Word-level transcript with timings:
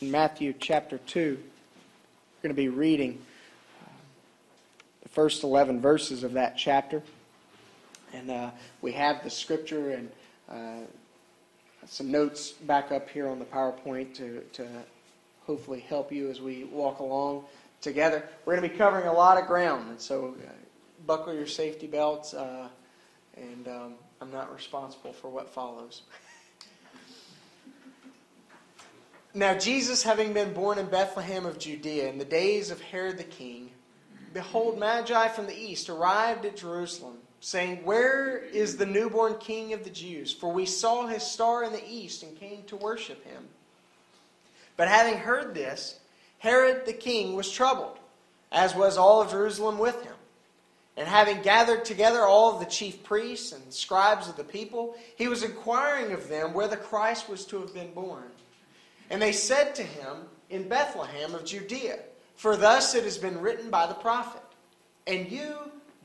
in 0.00 0.10
Matthew 0.10 0.54
chapter 0.58 0.96
2. 0.96 1.36
We're 1.36 2.42
going 2.42 2.54
to 2.54 2.62
be 2.62 2.68
reading 2.68 3.18
uh, 3.82 3.90
the 5.02 5.08
first 5.10 5.44
11 5.44 5.82
verses 5.82 6.22
of 6.22 6.32
that 6.32 6.56
chapter. 6.56 7.02
And 8.14 8.30
uh, 8.30 8.50
we 8.80 8.92
have 8.92 9.22
the 9.22 9.28
scripture 9.28 9.90
and 9.90 10.10
uh, 10.50 10.86
some 11.86 12.10
notes 12.10 12.52
back 12.52 12.92
up 12.92 13.10
here 13.10 13.28
on 13.28 13.38
the 13.38 13.44
PowerPoint 13.44 14.14
to, 14.14 14.40
to 14.54 14.66
hopefully 15.44 15.80
help 15.80 16.10
you 16.10 16.30
as 16.30 16.40
we 16.40 16.64
walk 16.64 17.00
along 17.00 17.44
together. 17.82 18.24
We're 18.46 18.56
going 18.56 18.66
to 18.66 18.72
be 18.72 18.78
covering 18.78 19.06
a 19.06 19.12
lot 19.12 19.36
of 19.38 19.46
ground, 19.46 19.90
and 19.90 20.00
so 20.00 20.34
uh, 20.46 20.50
buckle 21.06 21.34
your 21.34 21.46
safety 21.46 21.86
belts, 21.86 22.32
uh, 22.32 22.68
and 23.36 23.68
um, 23.68 23.94
I'm 24.22 24.32
not 24.32 24.54
responsible 24.54 25.12
for 25.12 25.28
what 25.28 25.52
follows. 25.52 26.02
now, 29.32 29.56
Jesus, 29.56 30.02
having 30.02 30.32
been 30.32 30.52
born 30.52 30.78
in 30.78 30.86
Bethlehem 30.86 31.46
of 31.46 31.58
Judea 31.58 32.08
in 32.08 32.18
the 32.18 32.24
days 32.24 32.70
of 32.70 32.80
Herod 32.80 33.18
the 33.18 33.24
king, 33.24 33.70
behold, 34.34 34.78
Magi 34.78 35.28
from 35.28 35.46
the 35.46 35.56
east 35.56 35.88
arrived 35.88 36.44
at 36.44 36.56
Jerusalem, 36.56 37.18
saying, 37.38 37.84
Where 37.84 38.38
is 38.38 38.76
the 38.76 38.86
newborn 38.86 39.36
king 39.38 39.72
of 39.72 39.84
the 39.84 39.90
Jews? 39.90 40.32
For 40.32 40.52
we 40.52 40.66
saw 40.66 41.06
his 41.06 41.22
star 41.22 41.62
in 41.62 41.72
the 41.72 41.88
east 41.88 42.24
and 42.24 42.38
came 42.38 42.64
to 42.64 42.76
worship 42.76 43.24
him. 43.24 43.48
But 44.76 44.88
having 44.88 45.18
heard 45.18 45.54
this, 45.54 46.00
Herod 46.38 46.84
the 46.84 46.92
king 46.92 47.36
was 47.36 47.52
troubled, 47.52 47.98
as 48.50 48.74
was 48.74 48.96
all 48.96 49.22
of 49.22 49.30
Jerusalem 49.30 49.78
with 49.78 50.02
him. 50.02 50.14
And 50.96 51.06
having 51.06 51.40
gathered 51.42 51.84
together 51.84 52.22
all 52.22 52.52
of 52.52 52.60
the 52.60 52.66
chief 52.66 53.04
priests 53.04 53.52
and 53.52 53.72
scribes 53.72 54.28
of 54.28 54.36
the 54.36 54.44
people, 54.44 54.96
he 55.16 55.28
was 55.28 55.44
inquiring 55.44 56.12
of 56.12 56.28
them 56.28 56.52
where 56.52 56.66
the 56.66 56.76
Christ 56.76 57.28
was 57.28 57.44
to 57.46 57.60
have 57.60 57.72
been 57.72 57.92
born. 57.94 58.24
And 59.10 59.20
they 59.20 59.32
said 59.32 59.74
to 59.74 59.82
him, 59.82 60.18
In 60.48 60.68
Bethlehem 60.68 61.34
of 61.34 61.44
Judea, 61.44 61.98
for 62.36 62.56
thus 62.56 62.94
it 62.94 63.04
has 63.04 63.18
been 63.18 63.40
written 63.40 63.68
by 63.68 63.86
the 63.86 63.94
prophet, 63.94 64.42
And 65.06 65.30
you, 65.30 65.56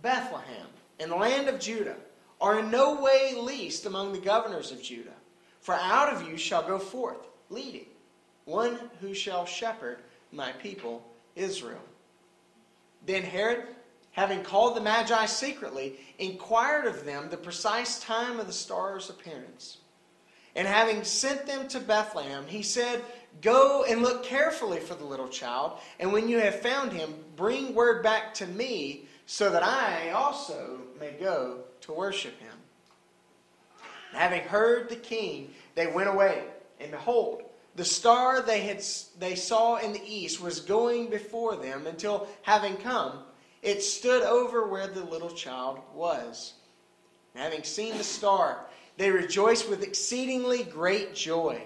Bethlehem, 0.01 0.67
in 0.99 1.09
the 1.09 1.15
land 1.15 1.47
of 1.47 1.59
Judah, 1.59 1.95
are 2.41 2.59
in 2.59 2.71
no 2.71 3.01
way 3.01 3.35
least 3.39 3.85
among 3.85 4.11
the 4.11 4.19
governors 4.19 4.71
of 4.71 4.81
Judah, 4.81 5.13
for 5.61 5.75
out 5.75 6.13
of 6.13 6.27
you 6.27 6.35
shall 6.35 6.67
go 6.67 6.77
forth, 6.77 7.27
leading, 7.49 7.85
one 8.45 8.77
who 8.99 9.13
shall 9.13 9.45
shepherd 9.45 9.99
my 10.31 10.51
people 10.53 11.05
Israel. 11.35 11.79
Then 13.05 13.23
Herod, 13.23 13.67
having 14.11 14.43
called 14.43 14.75
the 14.75 14.81
Magi 14.81 15.25
secretly, 15.25 15.99
inquired 16.19 16.85
of 16.85 17.05
them 17.05 17.29
the 17.29 17.37
precise 17.37 17.99
time 17.99 18.39
of 18.39 18.47
the 18.47 18.53
star's 18.53 19.09
appearance. 19.09 19.77
And 20.55 20.67
having 20.67 21.03
sent 21.03 21.45
them 21.45 21.67
to 21.69 21.79
Bethlehem, 21.79 22.45
he 22.47 22.63
said, 22.63 23.03
Go 23.41 23.83
and 23.83 24.01
look 24.01 24.23
carefully 24.23 24.79
for 24.79 24.95
the 24.95 25.03
little 25.03 25.27
child, 25.27 25.79
and 25.99 26.13
when 26.13 26.29
you 26.29 26.39
have 26.39 26.61
found 26.61 26.93
him, 26.93 27.13
bring 27.35 27.75
word 27.75 28.01
back 28.01 28.33
to 28.35 28.47
me, 28.47 29.05
so 29.25 29.49
that 29.49 29.63
I 29.63 30.11
also 30.11 30.79
may 30.99 31.11
go 31.11 31.59
to 31.81 31.91
worship 31.91 32.39
him. 32.39 32.53
And 34.11 34.21
having 34.21 34.43
heard 34.43 34.87
the 34.87 34.95
king, 34.95 35.53
they 35.75 35.87
went 35.87 36.07
away, 36.07 36.43
and 36.79 36.91
behold, 36.91 37.43
the 37.75 37.83
star 37.83 38.41
they, 38.41 38.61
had, 38.61 38.81
they 39.19 39.35
saw 39.35 39.75
in 39.75 39.91
the 39.91 40.05
east 40.05 40.41
was 40.41 40.61
going 40.61 41.09
before 41.09 41.57
them 41.57 41.87
until, 41.87 42.27
having 42.43 42.77
come, 42.77 43.19
it 43.61 43.83
stood 43.83 44.23
over 44.23 44.67
where 44.67 44.87
the 44.87 45.03
little 45.03 45.31
child 45.31 45.79
was. 45.93 46.53
And 47.33 47.43
having 47.43 47.63
seen 47.63 47.97
the 47.97 48.03
star, 48.03 48.65
they 48.97 49.11
rejoiced 49.11 49.69
with 49.69 49.83
exceedingly 49.83 50.63
great 50.63 51.13
joy. 51.13 51.61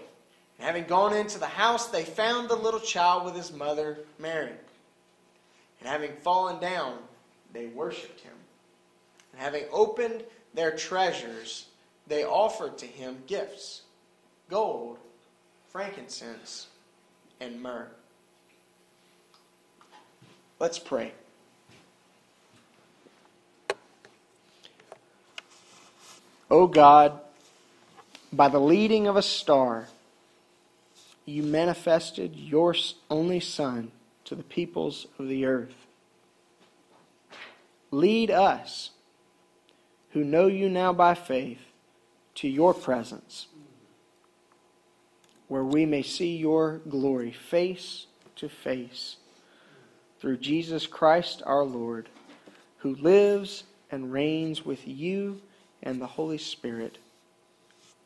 And 0.58 0.66
having 0.66 0.86
gone 0.86 1.16
into 1.16 1.40
the 1.40 1.46
house, 1.46 1.88
they 1.88 2.04
found 2.04 2.50
the 2.50 2.56
little 2.56 2.80
child 2.80 3.26
with 3.26 3.36
his 3.36 3.52
mother, 3.52 4.00
Mary. 4.18 4.52
And 5.80 5.88
having 5.90 6.12
fallen 6.22 6.60
down, 6.60 6.98
they 7.54 7.68
worshipped 7.68 8.20
him. 8.22 8.34
And 9.32 9.42
having 9.42 9.66
opened 9.72 10.24
their 10.54 10.76
treasures, 10.76 11.68
they 12.08 12.26
offered 12.26 12.78
to 12.80 12.86
him 12.86 13.24
gifts 13.28 13.84
gold 14.50 14.98
frankincense, 15.70 16.68
and 17.40 17.62
myrrh. 17.62 17.88
Let's 20.60 20.80
pray. 20.80 21.14
O 26.50 26.68
God, 26.68 27.20
by 28.34 28.48
the 28.48 28.60
leading 28.60 29.08
of 29.08 29.16
a 29.16 29.22
star, 29.22 29.88
you 31.26 31.44
manifested 31.44 32.36
your 32.36 32.76
only 33.10 33.40
Son 33.40 33.92
to 34.26 34.36
the 34.36 34.44
peoples 34.44 35.08
of 35.18 35.28
the 35.28 35.46
earth. 35.46 35.86
Lead 37.92 38.32
us, 38.32 38.92
who 40.12 40.24
know 40.24 40.48
you 40.48 40.70
now 40.70 40.94
by 40.94 41.14
faith, 41.14 41.60
to 42.36 42.48
your 42.48 42.74
presence 42.74 43.48
where 45.50 45.64
we 45.64 45.86
may 45.86 46.04
see 46.04 46.38
your 46.38 46.78
glory 46.88 47.32
face 47.32 48.06
to 48.38 48.48
face 48.48 49.18
through 50.20 50.38
Jesus 50.38 50.88
Christ 50.88 51.42
our 51.46 51.64
Lord, 51.64 52.08
who 52.78 52.96
lives 52.96 53.64
and 53.92 54.14
reigns 54.14 54.64
with 54.64 54.88
you 54.88 55.42
and 55.84 56.02
the 56.02 56.08
Holy 56.08 56.38
Spirit, 56.38 56.98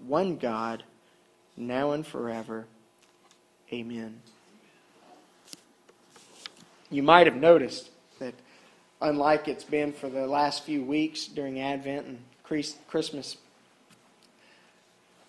one 0.06 0.38
God, 0.38 0.84
now 1.58 1.92
and 1.92 2.06
forever. 2.06 2.66
Amen. 3.72 4.22
You 6.90 7.04
might 7.04 7.28
have 7.28 7.36
noticed 7.36 7.90
that, 8.20 8.36
unlike 9.02 9.48
it's 9.48 9.64
been 9.64 9.94
for 9.94 10.10
the 10.10 10.28
last 10.28 10.64
few 10.64 10.84
weeks 10.84 11.26
during 11.26 11.60
Advent 11.60 12.06
and 12.06 12.20
Christmas 12.88 13.38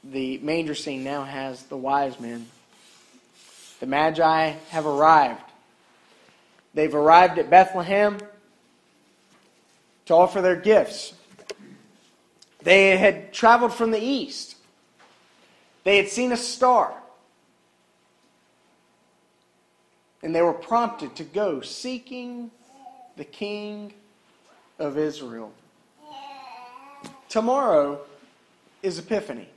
the 0.05 0.39
manger 0.39 0.75
scene 0.75 1.03
now 1.03 1.25
has 1.25 1.63
the 1.65 1.77
wise 1.77 2.21
men. 2.21 2.47
The 3.81 3.87
Magi 3.87 4.51
have 4.71 4.87
arrived. 4.87 5.41
They've 6.75 6.95
arrived 6.95 7.39
at 7.39 7.51
Bethlehem 7.51 8.19
to 10.07 10.15
offer 10.15 10.43
their 10.43 10.57
gifts. 10.57 11.15
They 12.65 12.97
had 12.97 13.33
traveled 13.33 13.75
from 13.75 13.91
the 13.91 14.01
east. 14.01 14.57
They 15.85 15.99
had 15.99 16.09
seen 16.09 16.33
a 16.33 16.37
star. 16.37 16.95
And 20.23 20.35
they 20.35 20.43
were 20.43 20.55
prompted 20.55 21.15
to 21.17 21.25
go 21.25 21.61
seeking 21.61 22.51
the 23.17 23.25
King 23.25 23.93
of 24.79 24.97
Israel. 24.97 25.53
Tomorrow 27.29 28.01
is 28.83 28.99
Epiphany. 28.99 29.49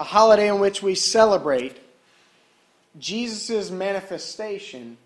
a 0.00 0.04
holiday 0.04 0.48
in 0.48 0.60
which 0.60 0.82
we 0.82 0.94
celebrate 0.94 1.76
Jesus' 2.98 3.70
manifestation 3.70 4.96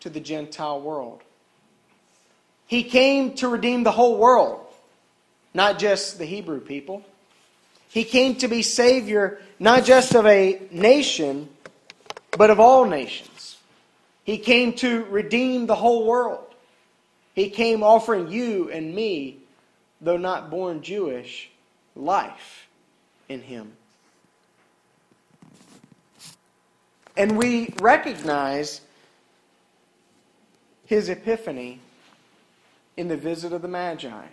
to 0.00 0.10
the 0.10 0.20
Gentile 0.20 0.80
world. 0.80 1.22
He 2.66 2.84
came 2.84 3.34
to 3.34 3.48
redeem 3.48 3.82
the 3.82 3.92
whole 3.92 4.16
world, 4.18 4.66
not 5.52 5.78
just 5.78 6.18
the 6.18 6.24
Hebrew 6.24 6.60
people. 6.60 7.04
He 7.88 8.04
came 8.04 8.36
to 8.36 8.48
be 8.48 8.62
Savior 8.62 9.40
not 9.58 9.84
just 9.84 10.14
of 10.14 10.26
a 10.26 10.60
nation, 10.70 11.48
but 12.36 12.50
of 12.50 12.58
all 12.58 12.84
nations. 12.84 13.56
He 14.24 14.38
came 14.38 14.72
to 14.74 15.04
redeem 15.04 15.66
the 15.66 15.76
whole 15.76 16.06
world. 16.06 16.54
He 17.34 17.50
came 17.50 17.82
offering 17.82 18.30
you 18.30 18.70
and 18.70 18.94
me, 18.94 19.38
though 20.00 20.16
not 20.16 20.50
born 20.50 20.82
Jewish, 20.82 21.50
life 21.94 22.66
in 23.28 23.42
Him. 23.42 23.72
And 27.16 27.36
we 27.36 27.72
recognize 27.80 28.80
his 30.86 31.08
epiphany 31.08 31.80
in 32.96 33.08
the 33.08 33.16
visit 33.16 33.52
of 33.52 33.62
the 33.62 33.68
Magi. 33.68 34.26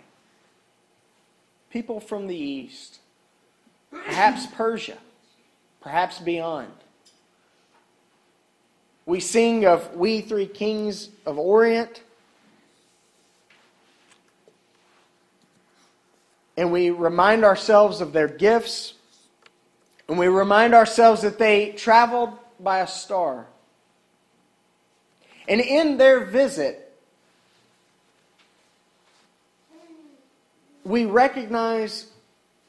People 1.70 2.00
from 2.00 2.26
the 2.26 2.36
east, 2.36 2.98
perhaps 3.90 4.46
Persia, 4.46 4.98
perhaps 5.80 6.18
beyond. 6.18 6.72
We 9.04 9.20
sing 9.20 9.64
of 9.66 9.96
we 9.96 10.20
three 10.20 10.46
kings 10.46 11.08
of 11.26 11.38
Orient. 11.38 12.02
And 16.56 16.70
we 16.70 16.90
remind 16.90 17.44
ourselves 17.44 18.00
of 18.00 18.12
their 18.12 18.28
gifts. 18.28 18.94
And 20.08 20.18
we 20.18 20.28
remind 20.28 20.74
ourselves 20.74 21.22
that 21.22 21.38
they 21.38 21.72
traveled 21.72 22.30
by 22.60 22.80
a 22.80 22.86
star. 22.86 23.46
And 25.48 25.60
in 25.60 25.96
their 25.96 26.24
visit, 26.24 26.81
we 30.84 31.04
recognize 31.04 32.06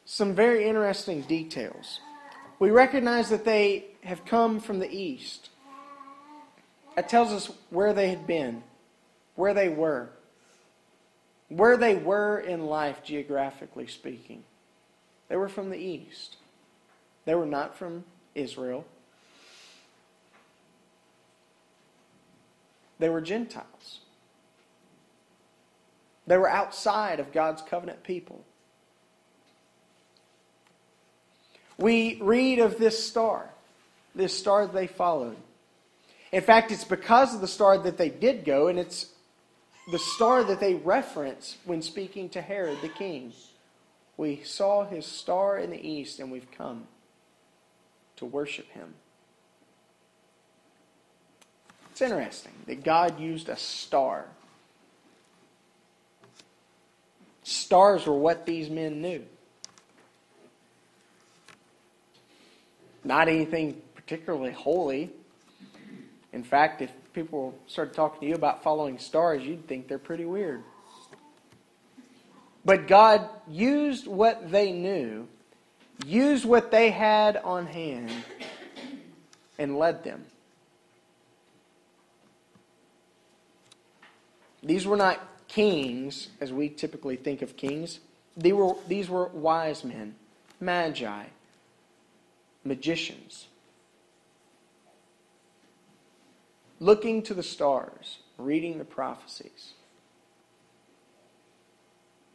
some 0.05 0.33
very 0.35 0.67
interesting 0.67 1.21
details. 1.21 1.99
We 2.59 2.71
recognize 2.71 3.29
that 3.29 3.45
they 3.45 3.85
have 4.03 4.25
come 4.25 4.59
from 4.59 4.79
the 4.79 4.91
east. 4.91 5.49
That 6.95 7.09
tells 7.09 7.31
us 7.31 7.49
where 7.69 7.93
they 7.93 8.09
had 8.09 8.27
been, 8.27 8.63
where 9.35 9.53
they 9.53 9.69
were, 9.69 10.09
where 11.49 11.77
they 11.77 11.95
were 11.95 12.39
in 12.39 12.65
life, 12.65 13.03
geographically 13.03 13.87
speaking. 13.87 14.43
They 15.29 15.35
were 15.35 15.49
from 15.49 15.69
the 15.69 15.77
east. 15.77 16.37
They 17.25 17.33
were 17.33 17.45
not 17.45 17.75
from 17.75 18.03
Israel. 18.35 18.85
They 22.99 23.09
were 23.09 23.21
Gentiles. 23.21 24.02
They 26.25 26.37
were 26.37 26.49
outside 26.49 27.19
of 27.19 27.33
God's 27.33 27.61
covenant 27.61 28.03
people. 28.03 28.43
We 31.77 32.19
read 32.21 32.59
of 32.59 32.77
this 32.77 33.03
star, 33.03 33.49
this 34.15 34.37
star 34.37 34.67
they 34.67 34.87
followed. 34.87 35.37
In 36.31 36.41
fact, 36.41 36.71
it's 36.71 36.83
because 36.83 37.35
of 37.35 37.41
the 37.41 37.47
star 37.47 37.77
that 37.77 37.97
they 37.97 38.09
did 38.09 38.45
go, 38.45 38.67
and 38.67 38.79
it's 38.79 39.07
the 39.91 39.99
star 39.99 40.43
that 40.43 40.59
they 40.59 40.75
reference 40.75 41.57
when 41.65 41.81
speaking 41.81 42.29
to 42.29 42.41
Herod 42.41 42.79
the 42.81 42.89
king. 42.89 43.33
We 44.17 44.41
saw 44.43 44.85
his 44.85 45.05
star 45.05 45.57
in 45.57 45.71
the 45.71 45.87
east, 45.87 46.19
and 46.19 46.31
we've 46.31 46.49
come 46.51 46.87
to 48.15 48.25
worship 48.25 48.69
him. 48.71 48.93
It's 51.91 52.01
interesting 52.01 52.53
that 52.65 52.83
God 52.83 53.19
used 53.19 53.49
a 53.49 53.57
star. 53.57 54.25
Stars 57.43 58.05
were 58.07 58.17
what 58.17 58.45
these 58.45 58.69
men 58.69 59.01
knew. 59.01 59.23
Not 63.03 63.27
anything 63.27 63.81
particularly 63.95 64.51
holy. 64.51 65.11
In 66.31 66.43
fact, 66.43 66.81
if 66.81 66.91
people 67.13 67.53
started 67.67 67.93
talking 67.93 68.21
to 68.21 68.27
you 68.27 68.35
about 68.35 68.63
following 68.63 68.97
stars, 68.97 69.43
you'd 69.43 69.67
think 69.67 69.87
they're 69.87 69.99
pretty 69.99 70.25
weird. 70.25 70.63
But 72.65 72.87
God 72.87 73.29
used 73.49 74.07
what 74.07 74.49
they 74.51 74.71
knew, 74.71 75.27
used 76.05 76.45
what 76.45 76.71
they 76.71 76.91
had 76.91 77.37
on 77.37 77.67
hand, 77.67 78.11
and 79.59 79.77
led 79.77 80.03
them. 80.03 80.25
These 84.63 84.87
were 84.87 84.95
not 84.95 85.19
kings, 85.53 86.29
as 86.41 86.51
we 86.51 86.67
typically 86.69 87.15
think 87.15 87.41
of 87.41 87.55
kings. 87.55 87.99
They 88.35 88.53
were, 88.53 88.75
these 88.87 89.09
were 89.09 89.27
wise 89.27 89.83
men, 89.83 90.15
magi, 90.59 91.25
magicians. 92.63 93.47
Looking 96.79 97.21
to 97.23 97.33
the 97.33 97.43
stars, 97.43 98.19
reading 98.37 98.79
the 98.79 98.85
prophecies. 98.85 99.73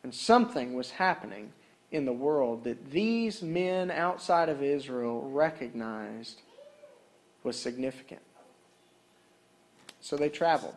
And 0.05 0.15
something 0.15 0.75
was 0.75 0.93
happening 0.93 1.53
in 1.91 2.05
the 2.05 2.13
world 2.13 2.65
that 2.65 2.91
these 2.91 3.43
men 3.43 3.91
outside 3.91 4.49
of 4.49 4.63
Israel 4.63 5.29
recognized 5.29 6.41
was 7.43 7.59
significant. 7.59 8.23
So 10.01 10.17
they 10.17 10.29
traveled. 10.29 10.77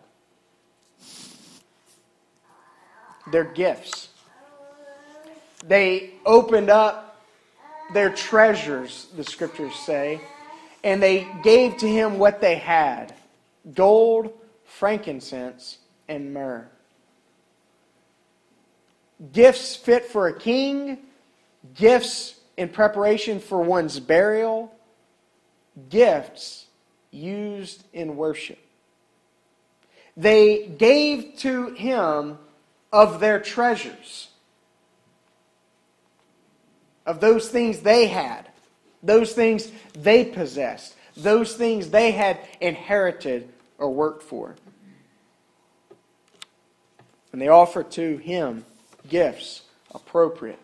Their 3.28 3.44
gifts. 3.44 4.10
They 5.66 6.12
opened 6.26 6.70
up 6.70 7.22
their 7.94 8.10
treasures, 8.10 9.08
the 9.16 9.24
scriptures 9.24 9.76
say, 9.76 10.22
and 10.84 11.04
they 11.04 11.28
gave 11.44 11.78
to 11.78 11.88
him 11.88 12.18
what 12.18 12.42
they 12.42 12.56
had 12.56 13.14
gold, 13.76 14.34
frankincense, 14.66 15.78
and 16.08 16.34
myrrh 16.34 16.68
gifts 19.34 19.76
fit 19.76 20.06
for 20.06 20.28
a 20.28 20.38
king, 20.38 20.98
gifts 21.76 22.36
in 22.58 22.70
preparation 22.70 23.40
for 23.40 23.62
one's 23.62 24.00
burial, 24.00 24.74
gifts 25.90 26.66
used 27.12 27.84
in 27.94 28.16
worship. 28.16 28.60
They 30.18 30.68
gave 30.68 31.38
to 31.38 31.72
him 31.72 32.38
of 32.92 33.20
their 33.20 33.40
treasures, 33.40 34.30
of 37.06 37.20
those 37.22 37.50
things 37.50 37.80
they 37.80 38.08
had, 38.08 38.48
those 39.02 39.34
things 39.34 39.72
they 39.94 40.26
possessed, 40.26 40.96
those 41.16 41.56
things 41.56 41.90
they 41.90 42.12
had 42.12 42.40
inherited 42.60 43.50
or 43.78 43.90
worked 43.94 44.24
for. 44.24 44.56
And 47.32 47.42
they 47.42 47.48
offered 47.48 47.92
to 47.92 48.18
him 48.18 48.66
gifts 49.08 49.62
appropriate 49.94 50.60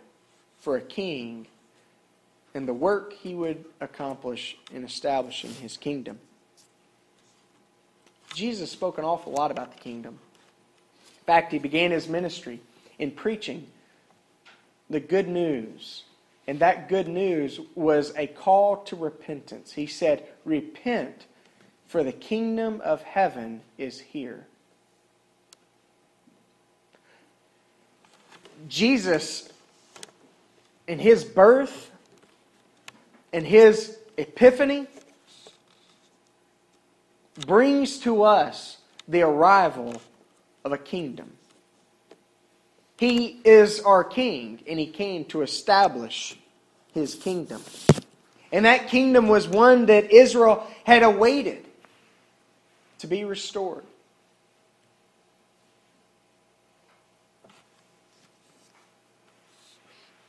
for 0.59 0.75
a 0.75 0.81
king 0.81 1.47
and 2.53 2.67
the 2.67 2.73
work 2.73 3.13
he 3.13 3.35
would 3.35 3.63
accomplish 3.79 4.57
in 4.73 4.83
establishing 4.83 5.53
his 5.53 5.77
kingdom. 5.77 6.19
Jesus 8.33 8.71
spoke 8.71 8.97
an 8.97 9.05
awful 9.05 9.31
lot 9.31 9.51
about 9.51 9.71
the 9.71 9.79
kingdom. 9.79 10.19
In 11.27 11.33
fact, 11.33 11.51
he 11.51 11.59
began 11.59 11.91
his 11.91 12.07
ministry 12.07 12.61
in 12.99 13.11
preaching 13.11 13.67
the 14.89 15.01
good 15.01 15.27
news. 15.27 16.03
And 16.47 16.59
that 16.59 16.87
good 16.87 17.09
news 17.09 17.59
was 17.75 18.13
a 18.15 18.27
call 18.27 18.77
to 18.83 18.95
repentance. 18.95 19.73
He 19.73 19.87
said, 19.87 20.25
Repent, 20.45 21.25
for 21.85 22.01
the 22.01 22.13
kingdom 22.13 22.79
of 22.81 23.01
heaven 23.01 23.59
is 23.77 23.99
here. 23.99 24.47
Jesus, 28.69 29.49
in 30.87 30.97
his 30.97 31.25
birth 31.25 31.91
and 33.33 33.45
his 33.45 33.97
epiphany, 34.15 34.87
brings 37.45 37.99
to 37.99 38.23
us 38.23 38.77
the 39.09 39.23
arrival 39.23 40.01
of 40.63 40.71
a 40.71 40.77
kingdom. 40.77 41.31
He 42.97 43.39
is 43.45 43.79
our 43.79 44.03
king, 44.03 44.59
and 44.67 44.79
he 44.79 44.87
came 44.87 45.25
to 45.25 45.41
establish 45.41 46.37
his 46.93 47.15
kingdom. 47.15 47.61
And 48.51 48.65
that 48.65 48.87
kingdom 48.87 49.27
was 49.27 49.47
one 49.47 49.85
that 49.87 50.11
Israel 50.11 50.65
had 50.83 51.03
awaited 51.03 51.65
to 52.99 53.07
be 53.07 53.23
restored. 53.23 53.83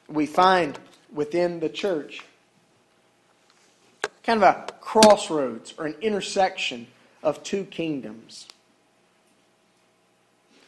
we 0.08 0.26
find 0.26 0.78
within 1.12 1.60
the 1.60 1.68
church 1.68 2.24
kind 4.24 4.42
of 4.42 4.42
a 4.42 4.72
crossroads 4.80 5.74
or 5.78 5.86
an 5.86 5.94
intersection 6.00 6.86
of 7.22 7.42
two 7.42 7.64
kingdoms 7.64 8.46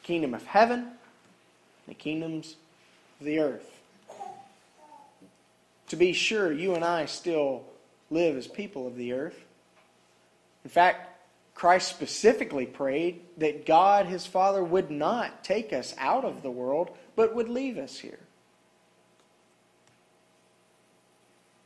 kingdom 0.02 0.35
of 0.35 0.45
heaven 0.47 0.92
the 1.90 1.95
kingdoms 1.95 2.54
of 3.19 3.26
the 3.26 3.40
earth. 3.40 3.80
To 5.88 5.97
be 5.97 6.12
sure, 6.12 6.52
you 6.52 6.76
and 6.76 6.85
I 6.85 7.07
still 7.07 7.64
live 8.11 8.37
as 8.37 8.47
people 8.47 8.87
of 8.87 8.95
the 8.95 9.12
earth. 9.12 9.45
In 10.62 10.71
fact, 10.71 11.09
Christ 11.57 11.88
specifically 11.88 12.64
prayed 12.64 13.23
that 13.38 13.66
God, 13.66 14.07
his 14.07 14.25
Father, 14.25 14.62
would 14.62 14.88
not 14.88 15.42
take 15.42 15.73
us 15.73 15.92
out 15.99 16.25
of 16.25 16.42
the 16.42 16.50
world, 16.50 16.97
but 17.16 17.35
would 17.35 17.49
leave 17.49 17.76
us 17.76 17.99
here. 17.99 18.21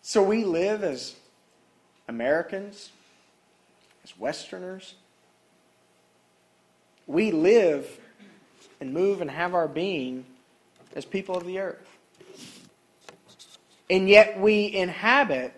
So 0.01 0.23
we 0.23 0.45
live 0.45 0.83
as 0.83 1.17
Americans, 2.09 2.93
as 4.05 4.19
Westerners. 4.19 4.95
We 7.07 7.31
live 7.31 8.01
and 8.85 8.93
move 8.93 9.23
and 9.23 9.31
have 9.31 9.55
our 9.55 9.67
being 9.67 10.27
as 10.95 11.07
people 11.07 11.37
of 11.37 11.47
the 11.47 11.59
earth. 11.59 11.89
And 13.89 14.11
yet 14.11 14.39
we 14.39 14.73
inhabit 14.75 15.55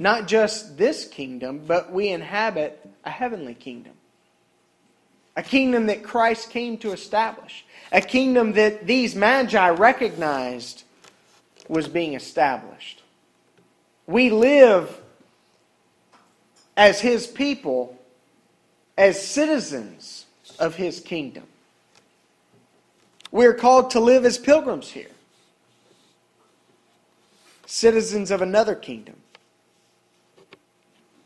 not 0.00 0.26
just 0.26 0.76
this 0.76 1.06
kingdom, 1.06 1.62
but 1.64 1.92
we 1.92 2.08
inhabit 2.08 2.84
a 3.04 3.10
heavenly 3.10 3.54
kingdom. 3.54 3.92
A 5.36 5.44
kingdom 5.44 5.86
that 5.86 6.02
Christ 6.02 6.50
came 6.50 6.76
to 6.78 6.92
establish. 6.92 7.64
A 7.92 8.00
kingdom 8.00 8.52
that 8.54 8.86
these 8.86 9.14
magi 9.14 9.68
recognized 9.68 10.82
was 11.68 11.86
being 11.86 12.14
established. 12.14 13.02
We 14.08 14.30
live 14.30 15.00
as 16.76 17.00
His 17.00 17.28
people, 17.28 17.96
as 18.98 19.24
citizens 19.24 20.26
of 20.58 20.74
His 20.74 21.00
kingdom. 21.00 21.44
We're 23.30 23.54
called 23.54 23.90
to 23.90 24.00
live 24.00 24.24
as 24.24 24.38
pilgrims 24.38 24.90
here. 24.90 25.10
citizens 27.66 28.30
of 28.30 28.40
another 28.40 28.74
kingdom, 28.74 29.16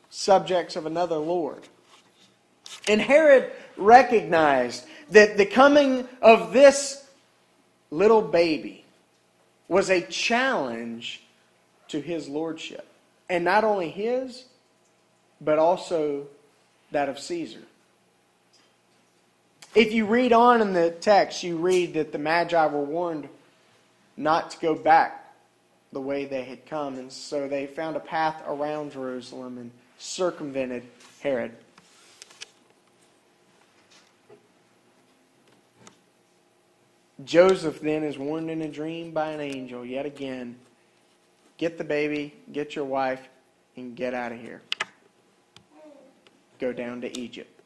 subjects 0.08 0.74
of 0.74 0.86
another 0.86 1.16
Lord. 1.16 1.62
And 2.88 3.00
Herod 3.00 3.52
recognized 3.76 4.86
that 5.10 5.36
the 5.36 5.46
coming 5.46 6.08
of 6.22 6.52
this 6.52 7.06
little 7.90 8.22
baby 8.22 8.84
was 9.68 9.90
a 9.90 10.00
challenge 10.00 11.22
to 11.88 12.00
his 12.00 12.28
lordship. 12.28 12.86
And 13.28 13.44
not 13.44 13.62
only 13.62 13.90
his, 13.90 14.44
but 15.40 15.58
also 15.58 16.26
that 16.90 17.08
of 17.08 17.18
Caesar. 17.18 17.62
If 19.74 19.92
you 19.92 20.06
read 20.06 20.32
on 20.32 20.60
in 20.60 20.72
the 20.72 20.90
text, 20.90 21.42
you 21.42 21.56
read 21.56 21.94
that 21.94 22.12
the 22.12 22.18
Magi 22.18 22.66
were 22.66 22.82
warned 22.82 23.28
not 24.16 24.50
to 24.50 24.58
go 24.58 24.74
back 24.74 25.32
the 25.92 26.00
way 26.00 26.24
they 26.24 26.44
had 26.44 26.66
come. 26.66 26.98
And 26.98 27.12
so 27.12 27.48
they 27.48 27.66
found 27.66 27.96
a 27.96 28.00
path 28.00 28.42
around 28.46 28.92
Jerusalem 28.92 29.58
and 29.58 29.70
circumvented 29.98 30.82
Herod. 31.20 31.52
Joseph 37.24 37.80
then 37.80 38.02
is 38.02 38.18
warned 38.18 38.50
in 38.50 38.62
a 38.62 38.68
dream 38.68 39.12
by 39.12 39.30
an 39.30 39.40
angel 39.40 39.84
yet 39.84 40.06
again 40.06 40.56
get 41.58 41.76
the 41.76 41.84
baby, 41.84 42.32
get 42.50 42.74
your 42.74 42.86
wife, 42.86 43.20
and 43.76 43.94
get 43.94 44.14
out 44.14 44.32
of 44.32 44.40
here. 44.40 44.62
Go 46.58 46.72
down 46.72 47.02
to 47.02 47.18
Egypt. 47.20 47.59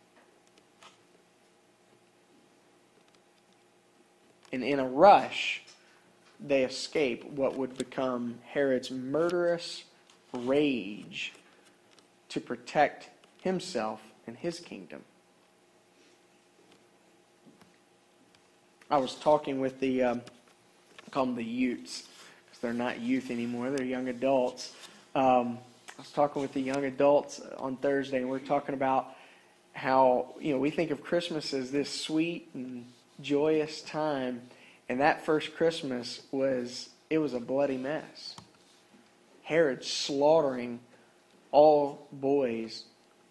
And 4.55 4.63
in 4.63 4.79
a 4.79 4.87
rush, 4.87 5.63
they 6.39 6.63
escape 6.63 7.25
what 7.25 7.57
would 7.57 7.77
become 7.77 8.39
Herod's 8.45 8.89
murderous 8.89 9.83
rage 10.33 11.33
to 12.29 12.41
protect 12.41 13.11
himself 13.41 14.01
and 14.29 14.37
his 14.37 14.61
kingdom. 14.61 15.03
I 18.89 18.99
was 18.99 19.17
talking 19.17 19.59
with 19.59 19.81
the, 19.81 20.05
um, 20.05 20.23
call 21.11 21.27
them 21.27 21.35
the 21.35 21.43
Utes, 21.43 22.05
because 22.47 22.61
they're 22.61 22.73
not 22.73 23.01
youth 23.01 23.33
anymore, 23.33 23.73
they're 23.73 23.85
young 23.85 24.07
adults. 24.07 24.73
Um, 25.17 25.59
I 25.99 26.03
was 26.03 26.13
talking 26.13 26.41
with 26.41 26.53
the 26.53 26.61
young 26.61 26.85
adults 26.85 27.41
on 27.59 27.77
Thursday, 27.79 28.19
and 28.19 28.31
we 28.31 28.37
are 28.37 28.41
talking 28.41 28.77
about 28.77 29.17
how, 29.73 30.37
you 30.41 30.53
know, 30.53 30.61
we 30.61 30.71
think 30.71 30.93
of 30.93 31.03
Christmas 31.03 31.53
as 31.53 31.73
this 31.73 31.91
sweet 31.91 32.51
and 32.55 32.87
joyous 33.21 33.83
time, 33.83 34.43
and 34.89 35.01
that 35.01 35.25
first 35.25 35.55
Christmas 35.55 36.23
was, 36.31 36.91
it 37.11 37.19
was 37.19 37.35
a 37.35 37.41
bloody 37.41 37.79
mess. 37.79 38.37
Herod 39.43 39.85
slaughtering 39.85 40.81
all 41.53 42.07
boys 42.13 42.85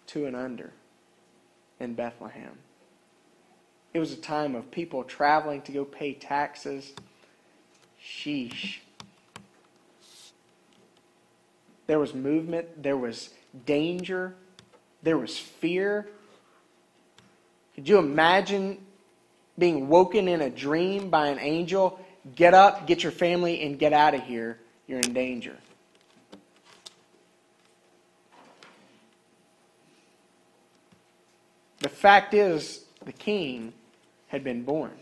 two 0.07 0.25
and 0.25 0.35
under 0.35 0.71
in 1.79 1.93
Bethlehem. 1.93 2.57
It 3.93 3.99
was 3.99 4.11
a 4.11 4.17
time 4.17 4.55
of 4.55 4.71
people 4.71 5.03
traveling 5.03 5.61
to 5.63 5.71
go 5.71 5.85
pay 5.85 6.13
taxes. 6.13 6.93
Sheesh. 8.01 8.79
There 11.85 11.99
was 11.99 12.13
movement, 12.13 12.81
there 12.81 12.97
was 12.97 13.29
danger, 13.65 14.35
there 15.03 15.17
was 15.17 15.37
fear. 15.37 16.07
Could 17.75 17.89
you 17.89 17.97
imagine 17.97 18.77
being 19.57 19.87
woken 19.87 20.27
in 20.27 20.41
a 20.41 20.49
dream 20.49 21.09
by 21.09 21.27
an 21.27 21.39
angel? 21.39 21.99
Get 22.35 22.53
up, 22.53 22.87
get 22.87 23.03
your 23.03 23.11
family, 23.11 23.61
and 23.63 23.77
get 23.77 23.93
out 23.93 24.13
of 24.13 24.23
here. 24.23 24.59
You're 24.87 24.99
in 24.99 25.13
danger. 25.13 25.57
The 31.79 31.89
fact 31.89 32.33
is, 32.33 32.85
the 33.03 33.11
king 33.11 33.73
had 34.27 34.43
been 34.43 34.63
born. 34.63 34.93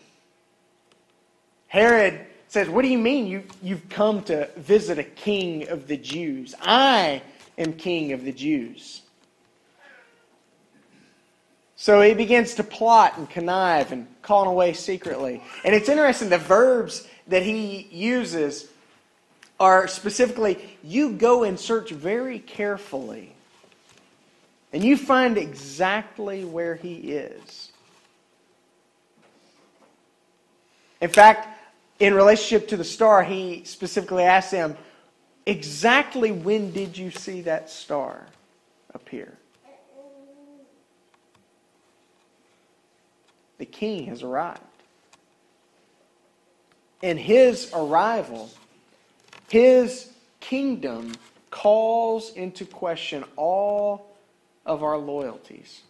Herod 1.67 2.25
says, 2.47 2.67
What 2.67 2.81
do 2.81 2.87
you 2.87 2.97
mean 2.97 3.27
you, 3.27 3.43
you've 3.61 3.87
come 3.87 4.23
to 4.23 4.49
visit 4.57 4.97
a 4.97 5.03
king 5.03 5.69
of 5.69 5.87
the 5.87 5.95
Jews? 5.95 6.55
I 6.59 7.21
am 7.57 7.73
king 7.73 8.13
of 8.13 8.25
the 8.25 8.31
Jews. 8.31 9.03
So 11.81 11.99
he 11.99 12.13
begins 12.13 12.53
to 12.53 12.63
plot 12.63 13.17
and 13.17 13.27
connive 13.27 13.91
and 13.91 14.05
call 14.21 14.47
away 14.47 14.73
secretly. 14.73 15.41
And 15.65 15.73
it's 15.73 15.89
interesting, 15.89 16.29
the 16.29 16.37
verbs 16.37 17.07
that 17.25 17.41
he 17.41 17.87
uses 17.91 18.67
are 19.59 19.87
specifically 19.87 20.77
you 20.83 21.13
go 21.13 21.41
and 21.41 21.59
search 21.59 21.89
very 21.89 22.37
carefully, 22.37 23.33
and 24.71 24.83
you 24.83 24.95
find 24.95 25.39
exactly 25.39 26.45
where 26.45 26.75
he 26.75 27.13
is. 27.13 27.71
In 31.01 31.09
fact, 31.09 31.47
in 31.99 32.13
relationship 32.13 32.67
to 32.67 32.77
the 32.77 32.83
star, 32.83 33.23
he 33.23 33.63
specifically 33.65 34.23
asked 34.23 34.51
them, 34.51 34.77
Exactly 35.47 36.31
when 36.31 36.73
did 36.73 36.95
you 36.95 37.09
see 37.09 37.41
that 37.41 37.71
star 37.71 38.27
appear? 38.93 39.35
The 43.61 43.67
king 43.67 44.05
has 44.07 44.23
arrived. 44.23 44.59
And 47.03 47.19
his 47.19 47.71
arrival, 47.75 48.49
his 49.49 50.09
kingdom, 50.39 51.13
calls 51.51 52.33
into 52.33 52.65
question 52.65 53.23
all 53.35 54.15
of 54.65 54.81
our 54.81 54.97
loyalties. 54.97 55.83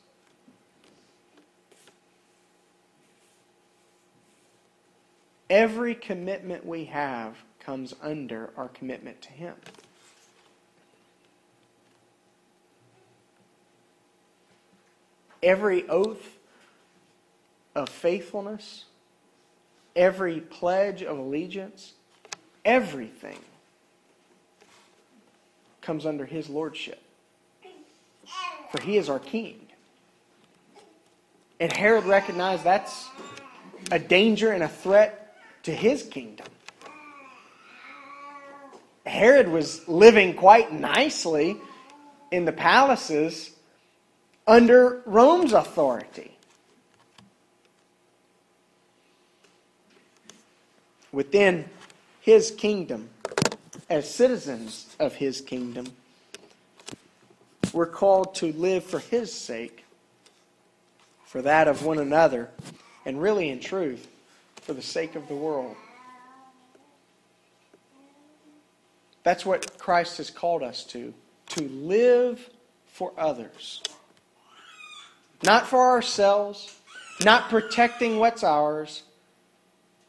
Every 5.49 5.95
commitment 5.95 6.65
we 6.65 6.83
have 6.85 7.37
comes 7.61 7.95
under 8.01 8.49
our 8.57 8.67
commitment 8.67 9.21
to 9.21 9.29
Him. 9.31 9.55
Every 15.41 15.87
oath 15.87 16.35
of 17.75 17.89
faithfulness, 17.89 18.85
every 19.95 20.39
pledge 20.39 21.01
of 21.01 21.17
allegiance, 21.17 21.93
everything 22.65 23.39
comes 25.81 26.05
under 26.05 26.25
His 26.25 26.49
Lordship. 26.49 27.01
For 28.71 28.81
He 28.81 28.97
is 28.97 29.09
our 29.09 29.19
King. 29.19 29.67
And 31.59 31.71
Herod 31.71 32.05
recognized 32.05 32.63
that's 32.63 33.07
a 33.91 33.99
danger 33.99 34.51
and 34.51 34.63
a 34.63 34.67
threat 34.67 35.35
to 35.63 35.73
his 35.73 36.03
kingdom. 36.03 36.47
Herod 39.05 39.47
was 39.47 39.87
living 39.87 40.35
quite 40.35 40.71
nicely 40.71 41.57
in 42.31 42.45
the 42.45 42.51
palaces 42.51 43.51
under 44.47 45.01
Rome's 45.05 45.53
authority. 45.53 46.37
Within 51.11 51.65
his 52.21 52.51
kingdom, 52.51 53.09
as 53.89 54.09
citizens 54.09 54.95
of 54.99 55.15
his 55.15 55.41
kingdom, 55.41 55.87
we're 57.73 57.85
called 57.85 58.35
to 58.35 58.53
live 58.53 58.83
for 58.83 58.99
his 58.99 59.33
sake, 59.33 59.85
for 61.25 61.41
that 61.41 61.67
of 61.67 61.85
one 61.85 61.99
another, 61.99 62.49
and 63.05 63.21
really 63.21 63.49
in 63.49 63.59
truth, 63.59 64.07
for 64.61 64.73
the 64.73 64.81
sake 64.81 65.15
of 65.15 65.27
the 65.27 65.35
world. 65.35 65.75
That's 69.23 69.45
what 69.45 69.77
Christ 69.77 70.17
has 70.17 70.29
called 70.29 70.63
us 70.63 70.83
to 70.85 71.13
to 71.51 71.67
live 71.67 72.49
for 72.87 73.11
others. 73.17 73.81
Not 75.43 75.67
for 75.67 75.89
ourselves, 75.89 76.77
not 77.23 77.49
protecting 77.49 78.19
what's 78.19 78.43
ours, 78.43 79.03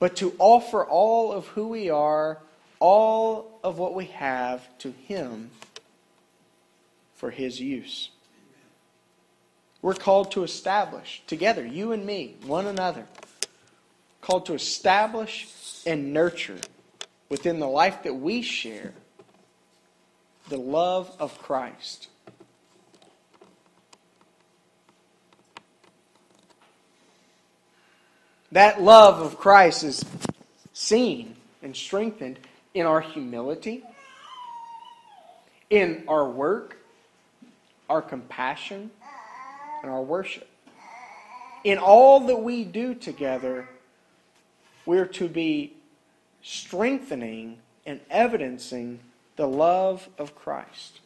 but 0.03 0.17
to 0.17 0.35
offer 0.41 0.85
all 0.85 1.31
of 1.31 1.47
who 1.47 1.69
we 1.69 1.89
are, 1.89 2.39
all 2.81 3.61
of 3.63 3.79
what 3.79 3.95
we 3.95 4.07
have 4.07 4.61
to 4.79 4.91
Him 4.91 5.49
for 7.15 7.31
His 7.31 7.61
use. 7.61 8.11
We're 9.81 9.95
called 9.95 10.33
to 10.33 10.43
establish 10.43 11.23
together, 11.29 11.65
you 11.65 11.93
and 11.93 12.05
me, 12.05 12.35
one 12.47 12.67
another 12.67 13.07
called 14.21 14.47
to 14.47 14.55
establish 14.55 15.47
and 15.87 16.13
nurture 16.13 16.59
within 17.29 17.61
the 17.61 17.69
life 17.69 18.03
that 18.03 18.15
we 18.15 18.43
share 18.43 18.95
the 20.49 20.59
love 20.59 21.15
of 21.21 21.39
Christ. 21.39 22.09
That 28.53 28.83
love 28.83 29.23
of 29.23 29.39
Christ 29.39 29.83
is 29.83 30.05
seen 30.75 31.37
and 31.63 31.75
strengthened 31.75 32.39
in 32.75 32.85
our 32.85 33.01
humility, 33.01 33.83
in 35.71 36.05
our 36.07 36.29
work, 36.29 36.77
our 37.89 38.03
compassion, 38.03 38.91
and 39.83 39.91
our 39.91 40.03
worship. 40.03 40.47
In 41.65 41.79
all 41.79 42.21
that 42.27 42.43
we 42.43 42.65
do 42.65 42.95
together, 42.95 43.71
we're 44.85 45.07
to 45.07 45.29
be 45.29 45.73
strengthening 46.43 47.57
and 47.87 48.01
evidencing 48.11 49.01
the 49.37 49.49
love 49.49 50.11
of 50.19 50.35
Christ. 50.35 51.01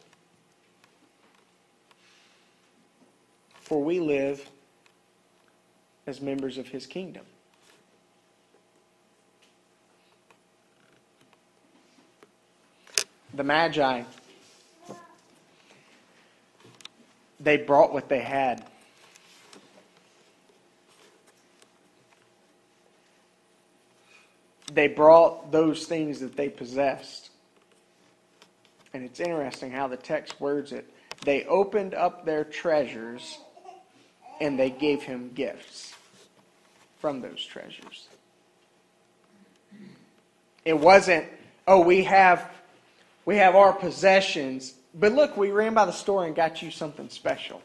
For 3.61 3.81
we 3.81 4.01
live 4.01 4.49
as 6.05 6.19
members 6.19 6.57
of 6.57 6.67
his 6.67 6.85
kingdom. 6.85 7.23
The 13.33 13.43
Magi, 13.43 14.03
they 17.39 17.57
brought 17.57 17.93
what 17.93 18.09
they 18.09 18.19
had. 18.19 18.65
They 24.73 24.87
brought 24.87 25.51
those 25.51 25.85
things 25.85 26.19
that 26.19 26.35
they 26.35 26.49
possessed. 26.49 27.29
And 28.93 29.03
it's 29.03 29.19
interesting 29.19 29.71
how 29.71 29.87
the 29.87 29.97
text 29.97 30.39
words 30.41 30.71
it. 30.71 30.91
They 31.23 31.45
opened 31.45 31.93
up 31.93 32.25
their 32.25 32.43
treasures 32.43 33.37
and 34.39 34.57
they 34.57 34.69
gave 34.69 35.01
him 35.01 35.31
gifts 35.33 35.93
from 36.99 37.21
those 37.21 37.43
treasures. 37.43 38.07
It 40.65 40.77
wasn't, 40.77 41.25
oh, 41.67 41.81
we 41.81 42.03
have 42.03 42.51
we 43.27 43.35
have 43.35 43.57
our 43.57 43.73
possessions, 43.73 44.73
but 44.93 45.11
look, 45.11 45.35
we 45.35 45.51
ran 45.51 45.73
by 45.73 45.83
the 45.83 45.91
store 45.91 46.25
and 46.25 46.33
got 46.33 46.61
you 46.61 46.71
something 46.71 47.09
special. 47.09 47.61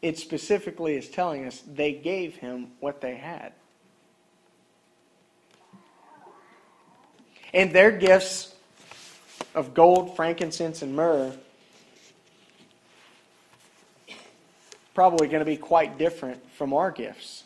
It 0.00 0.18
specifically 0.18 0.96
is 0.96 1.10
telling 1.10 1.44
us 1.44 1.60
they 1.60 1.92
gave 1.92 2.36
him 2.36 2.68
what 2.80 3.02
they 3.02 3.16
had. 3.16 3.52
And 7.52 7.70
their 7.70 7.90
gifts 7.90 8.54
of 9.54 9.74
gold, 9.74 10.16
frankincense, 10.16 10.80
and 10.80 10.96
myrrh 10.96 11.34
probably 14.94 15.28
going 15.28 15.40
to 15.40 15.44
be 15.44 15.58
quite 15.58 15.98
different 15.98 16.50
from 16.52 16.72
our 16.72 16.90
gifts. 16.90 17.44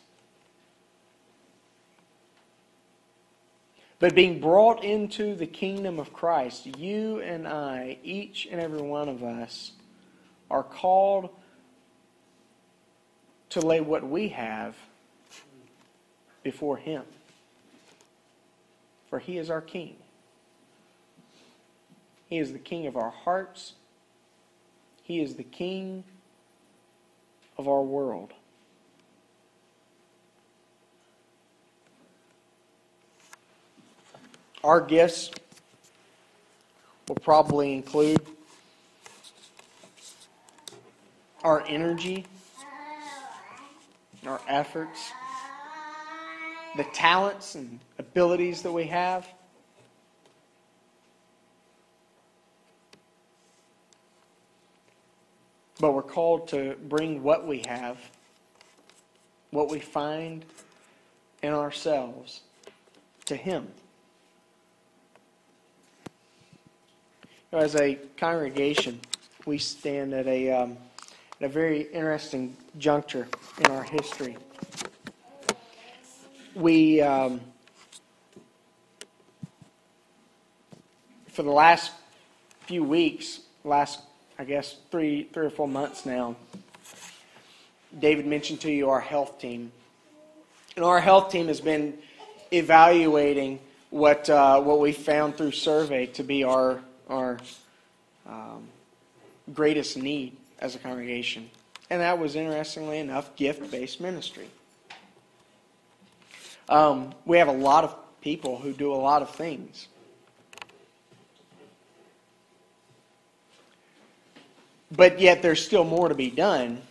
But 4.02 4.16
being 4.16 4.40
brought 4.40 4.82
into 4.82 5.36
the 5.36 5.46
kingdom 5.46 6.00
of 6.00 6.12
Christ, 6.12 6.76
you 6.76 7.20
and 7.20 7.46
I, 7.46 7.98
each 8.02 8.48
and 8.50 8.60
every 8.60 8.82
one 8.82 9.08
of 9.08 9.22
us, 9.22 9.70
are 10.50 10.64
called 10.64 11.30
to 13.50 13.60
lay 13.60 13.80
what 13.80 14.02
we 14.04 14.30
have 14.30 14.74
before 16.42 16.78
Him. 16.78 17.04
For 19.08 19.20
He 19.20 19.38
is 19.38 19.50
our 19.50 19.60
King. 19.60 19.94
He 22.26 22.38
is 22.38 22.52
the 22.52 22.58
King 22.58 22.88
of 22.88 22.96
our 22.96 23.10
hearts. 23.10 23.74
He 25.04 25.20
is 25.20 25.36
the 25.36 25.44
King 25.44 26.02
of 27.56 27.68
our 27.68 27.82
world. 27.82 28.32
Our 34.64 34.80
gifts 34.80 35.30
will 37.08 37.16
probably 37.16 37.74
include 37.74 38.20
our 41.42 41.64
energy, 41.66 42.24
our 44.24 44.40
efforts, 44.46 45.10
the 46.76 46.84
talents 46.84 47.56
and 47.56 47.80
abilities 47.98 48.62
that 48.62 48.70
we 48.70 48.84
have. 48.84 49.26
But 55.80 55.92
we're 55.92 56.02
called 56.02 56.46
to 56.48 56.76
bring 56.88 57.24
what 57.24 57.48
we 57.48 57.64
have, 57.66 57.98
what 59.50 59.68
we 59.68 59.80
find 59.80 60.44
in 61.42 61.52
ourselves, 61.52 62.42
to 63.24 63.34
Him. 63.34 63.66
As 67.52 67.76
a 67.76 67.96
congregation, 68.16 69.00
we 69.44 69.58
stand 69.58 70.14
at 70.14 70.26
a, 70.26 70.50
um, 70.50 70.76
at 71.40 71.46
a 71.46 71.48
very 71.48 71.82
interesting 71.82 72.56
juncture 72.78 73.28
in 73.58 73.66
our 73.70 73.82
history. 73.82 74.36
We, 76.54 77.02
um, 77.02 77.40
for 81.28 81.42
the 81.42 81.50
last 81.50 81.92
few 82.66 82.84
weeks, 82.84 83.40
last 83.64 84.00
I 84.38 84.44
guess, 84.44 84.76
three, 84.90 85.28
three 85.32 85.46
or 85.46 85.50
four 85.50 85.68
months 85.68 86.04
now. 86.04 86.34
David 87.96 88.26
mentioned 88.26 88.60
to 88.62 88.72
you 88.72 88.88
our 88.90 89.00
health 89.00 89.38
team. 89.38 89.70
And 90.74 90.84
our 90.84 91.00
health 91.00 91.30
team 91.30 91.48
has 91.48 91.60
been 91.60 91.98
evaluating 92.50 93.60
what, 93.90 94.28
uh, 94.30 94.60
what 94.60 94.80
we 94.80 94.92
found 94.92 95.36
through 95.36 95.52
survey 95.52 96.06
to 96.06 96.24
be 96.24 96.44
our, 96.44 96.80
our 97.08 97.38
um, 98.26 98.68
greatest 99.52 99.96
need 99.96 100.36
as 100.58 100.74
a 100.74 100.78
congregation. 100.78 101.50
And 101.90 102.00
that 102.00 102.18
was, 102.18 102.36
interestingly 102.36 102.98
enough, 102.98 103.34
gift 103.36 103.70
based 103.70 104.00
ministry. 104.00 104.48
Um, 106.68 107.12
we 107.26 107.38
have 107.38 107.48
a 107.48 107.52
lot 107.52 107.84
of 107.84 107.94
people 108.22 108.58
who 108.58 108.72
do 108.72 108.92
a 108.92 108.96
lot 108.96 109.20
of 109.20 109.30
things. 109.30 109.88
But 114.90 115.20
yet 115.20 115.42
there's 115.42 115.64
still 115.64 115.84
more 115.84 116.08
to 116.08 116.14
be 116.14 116.30
done. 116.30 116.82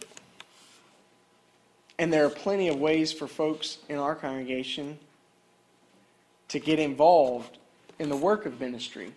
And 1.97 2.11
there 2.11 2.25
are 2.25 2.29
plenty 2.29 2.67
of 2.67 2.79
ways 2.79 3.13
for 3.13 3.27
folks 3.27 3.77
in 3.87 3.97
our 3.97 4.15
congregation 4.15 4.97
to 6.47 6.59
get 6.59 6.79
involved 6.79 7.57
in 7.99 8.09
the 8.09 8.17
work 8.17 8.45
of 8.45 8.59
ministry. 8.59 9.13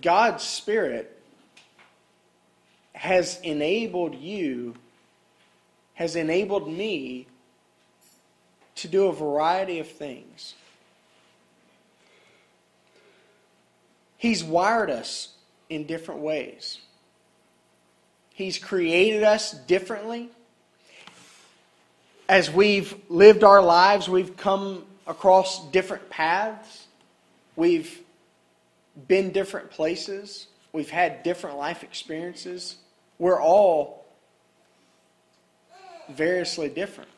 God's 0.00 0.42
Spirit 0.42 1.10
has 2.94 3.40
enabled 3.42 4.14
you, 4.14 4.74
has 5.94 6.16
enabled 6.16 6.68
me 6.68 7.26
to 8.76 8.88
do 8.88 9.06
a 9.06 9.12
variety 9.12 9.78
of 9.78 9.88
things. 9.88 10.54
He's 14.16 14.42
wired 14.42 14.90
us 14.90 15.28
in 15.68 15.86
different 15.86 16.20
ways. 16.20 16.78
He's 18.30 18.58
created 18.58 19.22
us 19.22 19.52
differently. 19.52 20.28
As 22.28 22.50
we've 22.50 22.96
lived 23.08 23.44
our 23.44 23.62
lives, 23.62 24.08
we've 24.08 24.36
come 24.36 24.84
across 25.06 25.70
different 25.70 26.08
paths. 26.10 26.86
We've 27.54 28.00
been 29.08 29.32
different 29.32 29.70
places. 29.70 30.46
We've 30.72 30.90
had 30.90 31.22
different 31.22 31.56
life 31.56 31.82
experiences. 31.82 32.76
We're 33.18 33.40
all 33.40 34.04
variously 36.08 36.68
different. 36.68 37.10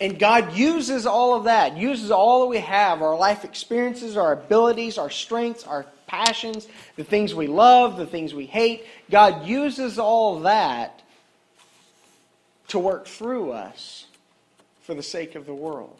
And 0.00 0.18
God 0.18 0.56
uses 0.56 1.06
all 1.06 1.34
of 1.34 1.44
that, 1.44 1.76
uses 1.76 2.10
all 2.10 2.42
that 2.42 2.46
we 2.46 2.58
have 2.58 3.02
our 3.02 3.16
life 3.16 3.44
experiences, 3.44 4.16
our 4.16 4.32
abilities, 4.32 4.96
our 4.96 5.10
strengths, 5.10 5.64
our 5.64 5.86
passions, 6.06 6.68
the 6.96 7.04
things 7.04 7.34
we 7.34 7.48
love, 7.48 7.96
the 7.96 8.06
things 8.06 8.32
we 8.32 8.46
hate. 8.46 8.86
God 9.10 9.46
uses 9.46 9.98
all 9.98 10.40
that 10.40 11.02
to 12.68 12.78
work 12.78 13.06
through 13.06 13.52
us 13.52 14.06
for 14.82 14.94
the 14.94 15.02
sake 15.02 15.34
of 15.34 15.46
the 15.46 15.54
world. 15.54 15.96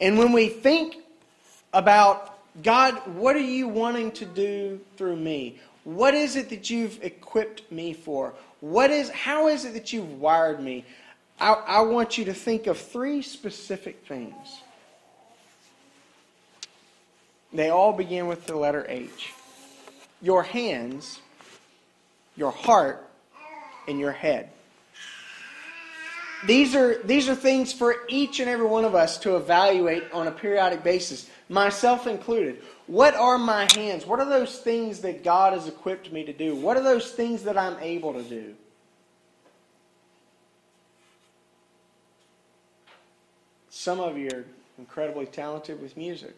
And 0.00 0.18
when 0.18 0.32
we 0.32 0.48
think 0.48 0.96
about 1.72 2.38
God, 2.62 2.94
what 3.16 3.36
are 3.36 3.40
you 3.40 3.68
wanting 3.68 4.12
to 4.12 4.24
do 4.24 4.80
through 4.96 5.16
me? 5.16 5.58
What 5.84 6.14
is 6.14 6.36
it 6.36 6.48
that 6.50 6.70
you've 6.70 7.02
equipped 7.02 7.70
me 7.70 7.92
for? 7.92 8.34
What 8.60 8.90
is, 8.90 9.10
how 9.10 9.48
is 9.48 9.64
it 9.64 9.74
that 9.74 9.92
you've 9.92 10.20
wired 10.20 10.60
me? 10.60 10.84
I, 11.38 11.52
I 11.52 11.80
want 11.80 12.16
you 12.16 12.24
to 12.26 12.34
think 12.34 12.66
of 12.66 12.78
three 12.78 13.22
specific 13.22 14.04
things. 14.06 14.60
They 17.52 17.70
all 17.70 17.92
begin 17.92 18.26
with 18.26 18.46
the 18.46 18.56
letter 18.56 18.86
H. 18.88 19.32
Your 20.22 20.42
hands, 20.42 21.20
your 22.36 22.50
heart, 22.50 23.08
and 23.86 23.98
your 24.00 24.12
head. 24.12 24.50
These 26.46 26.74
are, 26.74 27.02
these 27.02 27.28
are 27.28 27.34
things 27.34 27.72
for 27.72 27.96
each 28.08 28.40
and 28.40 28.48
every 28.48 28.66
one 28.66 28.84
of 28.84 28.94
us 28.94 29.18
to 29.18 29.36
evaluate 29.36 30.04
on 30.12 30.26
a 30.26 30.30
periodic 30.30 30.82
basis, 30.82 31.28
myself 31.48 32.06
included. 32.06 32.62
What 32.86 33.14
are 33.14 33.38
my 33.38 33.66
hands? 33.74 34.06
What 34.06 34.20
are 34.20 34.28
those 34.28 34.58
things 34.58 35.00
that 35.00 35.24
God 35.24 35.52
has 35.54 35.68
equipped 35.68 36.12
me 36.12 36.24
to 36.24 36.32
do? 36.32 36.54
What 36.54 36.76
are 36.76 36.82
those 36.82 37.10
things 37.12 37.44
that 37.44 37.56
I'm 37.56 37.78
able 37.80 38.12
to 38.14 38.22
do? 38.22 38.54
Some 43.70 44.00
of 44.00 44.16
you 44.16 44.30
are 44.32 44.44
incredibly 44.78 45.26
talented 45.26 45.80
with 45.80 45.96
music. 45.96 46.34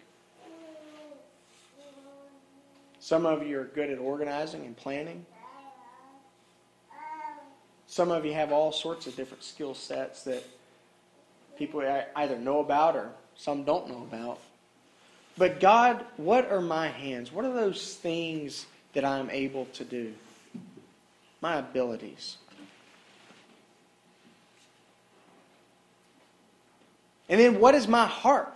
Some 2.99 3.25
of 3.25 3.47
you 3.47 3.61
are 3.61 3.65
good 3.65 3.91
at 3.91 3.99
organizing 3.99 4.65
and 4.65 4.77
planning. 4.77 5.25
Some 7.87 8.11
of 8.11 8.25
you 8.25 8.35
have 8.35 8.53
all 8.53 8.73
sorts 8.73 9.07
of 9.07 9.17
different 9.17 9.45
skill 9.45 9.75
sets 9.75 10.25
that 10.25 10.43
people 11.57 11.83
either 12.17 12.39
know 12.39 12.61
about 12.61 12.97
or 12.97 13.11
some 13.37 13.65
don't 13.65 13.89
know 13.89 14.03
about. 14.03 14.41
But 15.39 15.61
God, 15.61 16.05
what 16.17 16.51
are 16.51 16.61
my 16.61 16.89
hands? 16.89 17.31
What 17.31 17.45
are 17.45 17.53
those 17.53 17.95
things 17.95 18.67
that 18.95 19.05
I'm 19.05 19.31
able 19.31 19.67
to 19.75 19.85
do? 19.85 20.15
My 21.41 21.57
abilities. 21.57 22.39
And 27.29 27.41
then 27.41 27.61
what 27.61 27.75
is 27.75 27.87
my 27.87 28.07
heart? 28.07 28.53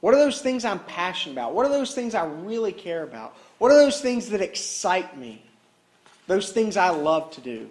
What 0.00 0.14
are 0.14 0.18
those 0.18 0.40
things 0.40 0.64
I'm 0.64 0.80
passionate 0.80 1.34
about? 1.34 1.54
What 1.54 1.66
are 1.66 1.72
those 1.72 1.94
things 1.94 2.14
I 2.14 2.24
really 2.24 2.72
care 2.72 3.02
about? 3.02 3.36
What 3.58 3.70
are 3.70 3.78
those 3.78 4.00
things 4.00 4.30
that 4.30 4.40
excite 4.40 5.16
me? 5.18 5.42
Those 6.26 6.50
things 6.52 6.76
I 6.76 6.90
love 6.90 7.30
to 7.32 7.40
do? 7.40 7.68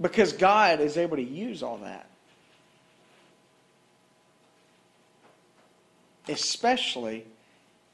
Because 0.00 0.32
God 0.32 0.80
is 0.80 0.96
able 0.96 1.16
to 1.16 1.22
use 1.22 1.62
all 1.62 1.78
that. 1.78 2.08
Especially 6.28 7.26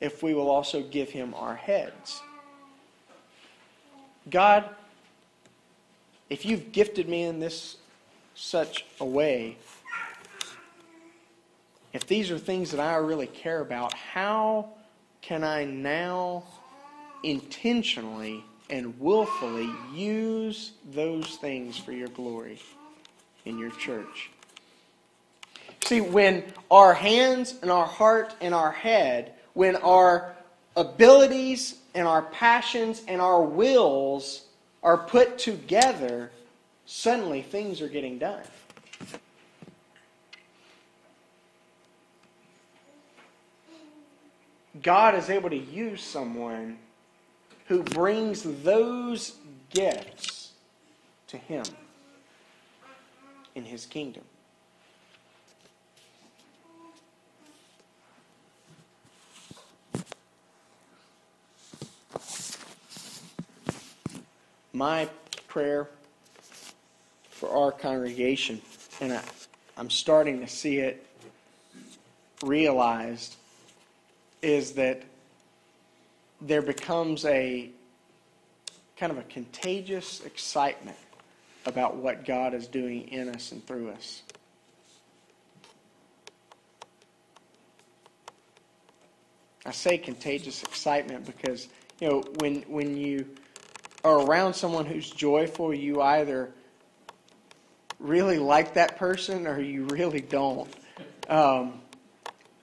if 0.01 0.23
we 0.23 0.35
will 0.35 0.51
also 0.51 0.83
give 0.83 1.11
Him 1.11 1.35
our 1.35 1.55
heads. 1.55 2.21
God, 4.29 4.69
if 6.29 6.45
you've 6.45 6.73
gifted 6.73 7.09
me 7.09 7.23
in 7.23 7.41
this 7.41 7.77
such 8.35 8.85
a 9.01 9.05
way, 9.05 9.57
if 11.97 12.07
these 12.07 12.31
are 12.31 12.39
things 12.39 12.71
that 12.73 12.81
I 12.81 12.97
really 12.97 13.27
care 13.27 13.61
about, 13.61 13.95
how 13.95 14.69
can 15.23 15.43
I 15.43 15.65
now 15.65 16.45
intentionally 17.23 18.45
and 18.69 19.01
willfully 19.01 19.71
use 19.95 20.73
those 20.93 21.37
things 21.37 21.79
for 21.79 21.93
your 21.93 22.09
glory 22.09 22.61
in 23.47 23.59
your 23.59 23.71
church? 23.71 24.31
See, 25.85 26.03
when 26.03 26.45
our 26.71 26.93
hands 26.93 27.55
and 27.63 27.71
our 27.71 27.87
heart 27.87 28.35
and 28.43 28.53
our 28.53 28.73
head, 28.73 29.33
when 29.55 29.77
our 29.77 30.35
abilities 30.77 31.77
and 31.95 32.07
our 32.07 32.23
passions 32.23 33.03
and 33.09 33.23
our 33.23 33.41
wills 33.41 34.43
are 34.83 34.99
put 34.99 35.39
together, 35.39 36.31
suddenly 36.85 37.41
things 37.41 37.81
are 37.81 37.89
getting 37.89 38.19
done. 38.19 38.43
God 44.83 45.15
is 45.15 45.31
able 45.31 45.51
to 45.51 45.57
use 45.57 46.03
someone 46.03 46.79
who 47.67 47.83
brings 47.83 48.43
those 48.63 49.37
gifts 49.71 50.53
to 51.29 51.37
Him 51.37 51.65
in 53.55 53.65
His 53.65 53.87
kingdom. 53.87 54.23
My 64.73 65.09
prayer 65.49 65.89
for 67.31 67.51
our 67.51 67.73
congregation, 67.73 68.61
and 69.01 69.15
I, 69.15 69.23
I'm 69.79 69.89
starting 69.89 70.41
to 70.41 70.49
see 70.49 70.79
it 70.79 71.07
realized, 72.43 73.37
is 74.47 74.73
that 74.75 75.03
there 76.41 76.63
becomes 76.63 77.25
a 77.25 77.69
kind 78.97 79.11
of 79.11 79.19
a 79.19 79.25
contagious 79.25 80.25
excitement 80.25 80.97
about 81.67 81.97
what 81.97 82.25
God 82.25 82.55
is 82.55 82.69
doing 82.69 83.09
in 83.09 83.29
us 83.29 83.51
and 83.51 83.67
through 83.67 83.91
us. 83.91 84.23
I 89.65 89.73
say 89.73 89.99
contagious 89.99 90.63
excitement 90.63 91.27
because 91.27 91.67
you 92.01 92.09
know 92.09 92.23
when 92.39 92.63
when 92.69 92.97
you 92.97 93.27
are 94.05 94.21
around 94.21 94.55
someone 94.55 94.87
who's 94.87 95.11
joyful, 95.11 95.75
you 95.75 96.01
either 96.01 96.53
really 97.99 98.39
like 98.39 98.75
that 98.75 98.97
person 98.97 99.49
or 99.49 99.61
you 99.61 99.87
really 99.87 100.21
don't. 100.21 100.73
Um, 101.29 101.81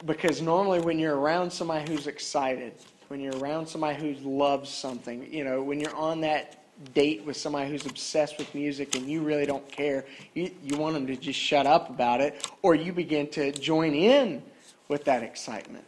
because 0.05 0.41
normally 0.41 0.81
when 0.81 0.99
you're 0.99 1.17
around 1.17 1.51
somebody 1.51 1.89
who's 1.91 2.07
excited, 2.07 2.73
when 3.07 3.19
you're 3.19 3.37
around 3.37 3.67
somebody 3.67 3.97
who 3.97 4.29
loves 4.29 4.69
something, 4.69 5.31
you 5.31 5.43
know, 5.43 5.61
when 5.61 5.79
you're 5.79 5.95
on 5.95 6.21
that 6.21 6.59
date 6.93 7.23
with 7.23 7.37
somebody 7.37 7.69
who's 7.69 7.85
obsessed 7.85 8.37
with 8.37 8.53
music 8.55 8.95
and 8.95 9.07
you 9.07 9.21
really 9.21 9.45
don't 9.45 9.69
care, 9.71 10.05
you, 10.33 10.51
you 10.63 10.77
want 10.77 10.93
them 10.93 11.07
to 11.07 11.15
just 11.15 11.39
shut 11.39 11.65
up 11.65 11.89
about 11.89 12.21
it, 12.21 12.47
or 12.61 12.75
you 12.75 12.91
begin 12.91 13.29
to 13.29 13.51
join 13.51 13.93
in 13.93 14.41
with 14.87 15.05
that 15.05 15.23
excitement. 15.23 15.85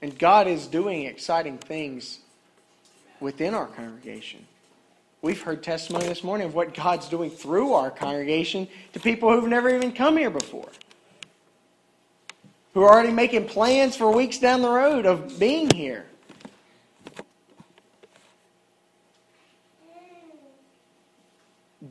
And 0.00 0.18
God 0.18 0.46
is 0.46 0.66
doing 0.66 1.04
exciting 1.04 1.58
things 1.58 2.20
within 3.20 3.52
our 3.52 3.66
congregation. 3.66 4.46
We've 5.20 5.40
heard 5.40 5.64
testimony 5.64 6.06
this 6.06 6.22
morning 6.22 6.46
of 6.46 6.54
what 6.54 6.74
God's 6.74 7.08
doing 7.08 7.30
through 7.30 7.72
our 7.72 7.90
congregation 7.90 8.68
to 8.92 9.00
people 9.00 9.32
who've 9.32 9.48
never 9.48 9.68
even 9.68 9.92
come 9.92 10.16
here 10.16 10.30
before, 10.30 10.68
who 12.72 12.82
are 12.82 12.90
already 12.90 13.10
making 13.10 13.46
plans 13.46 13.96
for 13.96 14.12
weeks 14.12 14.38
down 14.38 14.62
the 14.62 14.70
road 14.70 15.06
of 15.06 15.38
being 15.38 15.70
here. 15.70 16.06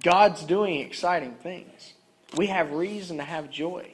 God's 0.01 0.43
doing 0.43 0.79
exciting 0.79 1.33
things. 1.33 1.93
We 2.37 2.47
have 2.47 2.71
reason 2.71 3.17
to 3.17 3.23
have 3.23 3.49
joy. 3.49 3.91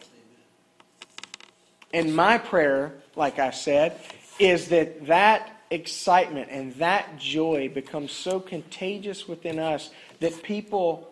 And 1.91 2.15
my 2.15 2.38
prayer, 2.38 2.93
like 3.15 3.39
I 3.39 3.50
said, 3.50 4.00
is 4.38 4.69
that 4.69 5.08
that 5.08 5.62
excitement 5.69 6.49
and 6.52 6.73
that 6.76 7.17
joy 7.17 7.69
becomes 7.69 8.12
so 8.12 8.39
contagious 8.39 9.28
within 9.28 9.60
us 9.60 9.89
that 10.19 10.43
people, 10.43 11.10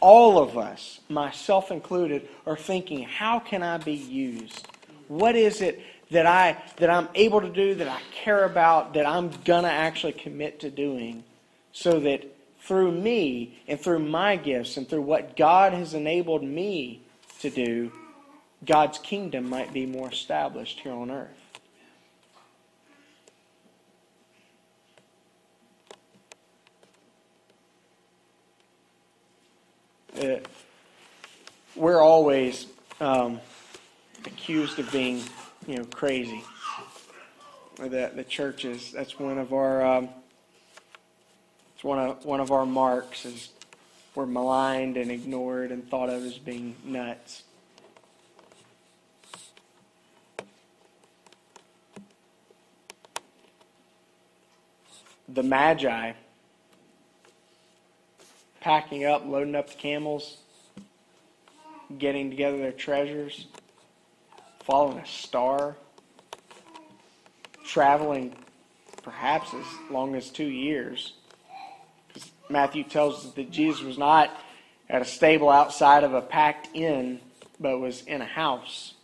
all 0.00 0.38
of 0.38 0.58
us, 0.58 1.00
myself 1.08 1.70
included, 1.70 2.28
are 2.46 2.56
thinking, 2.56 3.02
how 3.02 3.38
can 3.38 3.62
I 3.62 3.78
be 3.78 3.94
used? 3.94 4.68
What 5.08 5.36
is 5.36 5.60
it 5.60 5.82
that 6.10 6.26
I 6.26 6.62
that 6.76 6.90
I'm 6.90 7.08
able 7.14 7.40
to 7.40 7.48
do, 7.48 7.74
that 7.76 7.88
I 7.88 8.00
care 8.12 8.44
about, 8.44 8.94
that 8.94 9.06
I'm 9.06 9.30
gonna 9.44 9.68
actually 9.68 10.12
commit 10.12 10.60
to 10.60 10.70
doing, 10.70 11.24
so 11.72 12.00
that 12.00 12.24
through 12.60 12.92
me 12.92 13.58
and 13.66 13.80
through 13.80 13.98
my 13.98 14.36
gifts 14.36 14.76
and 14.76 14.88
through 14.88 15.02
what 15.02 15.36
God 15.36 15.72
has 15.72 15.94
enabled 15.94 16.44
me 16.44 17.02
to 17.40 17.50
do, 17.50 17.90
God's 18.64 18.98
kingdom 18.98 19.48
might 19.48 19.72
be 19.72 19.86
more 19.86 20.10
established 20.10 20.80
here 20.80 20.92
on 20.92 21.10
earth. 21.10 21.41
Uh, 30.22 30.38
we're 31.74 32.00
always 32.00 32.66
um, 33.00 33.40
accused 34.24 34.78
of 34.78 34.90
being, 34.92 35.22
you 35.66 35.76
know, 35.76 35.84
crazy. 35.84 36.44
Or 37.80 37.88
that 37.88 38.14
the 38.14 38.24
churches. 38.24 38.92
That's 38.92 39.18
one 39.18 39.38
of 39.38 39.52
our. 39.52 39.84
Um, 39.84 40.08
it's 41.74 41.82
one 41.82 41.98
of 41.98 42.24
one 42.24 42.40
of 42.40 42.52
our 42.52 42.66
marks 42.66 43.24
is 43.24 43.48
we're 44.14 44.26
maligned 44.26 44.96
and 44.96 45.10
ignored 45.10 45.72
and 45.72 45.88
thought 45.88 46.08
of 46.08 46.24
as 46.24 46.38
being 46.38 46.76
nuts. 46.84 47.42
the 55.32 55.42
Magi 55.42 56.12
packing 58.62 59.04
up, 59.04 59.26
loading 59.26 59.56
up 59.56 59.68
the 59.68 59.76
camels, 59.76 60.38
getting 61.98 62.30
together 62.30 62.58
their 62.58 62.72
treasures, 62.72 63.46
following 64.64 64.98
a 64.98 65.06
star. 65.06 65.76
traveling 67.64 68.34
perhaps 69.02 69.54
as 69.54 69.64
long 69.90 70.14
as 70.14 70.30
two 70.30 70.46
years. 70.46 71.14
Because 72.08 72.30
Matthew 72.48 72.84
tells 72.84 73.26
us 73.26 73.32
that 73.32 73.50
Jesus 73.50 73.82
was 73.82 73.98
not 73.98 74.30
at 74.88 75.02
a 75.02 75.04
stable 75.04 75.48
outside 75.48 76.04
of 76.04 76.12
a 76.12 76.20
packed 76.20 76.68
inn, 76.74 77.20
but 77.58 77.78
was 77.78 78.02
in 78.02 78.20
a 78.20 78.26
house 78.26 78.94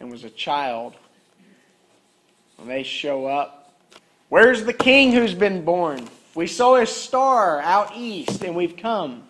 and 0.00 0.10
was 0.10 0.24
a 0.24 0.30
child. 0.30 0.94
When 2.56 2.68
they 2.68 2.82
show 2.82 3.26
up, 3.26 3.80
where's 4.28 4.64
the 4.64 4.72
king 4.72 5.12
who's 5.12 5.34
been 5.34 5.64
born? 5.64 6.08
We 6.38 6.46
saw 6.46 6.76
a 6.76 6.86
star 6.86 7.60
out 7.60 7.96
east, 7.96 8.44
and 8.44 8.54
we've 8.54 8.76
come. 8.76 9.24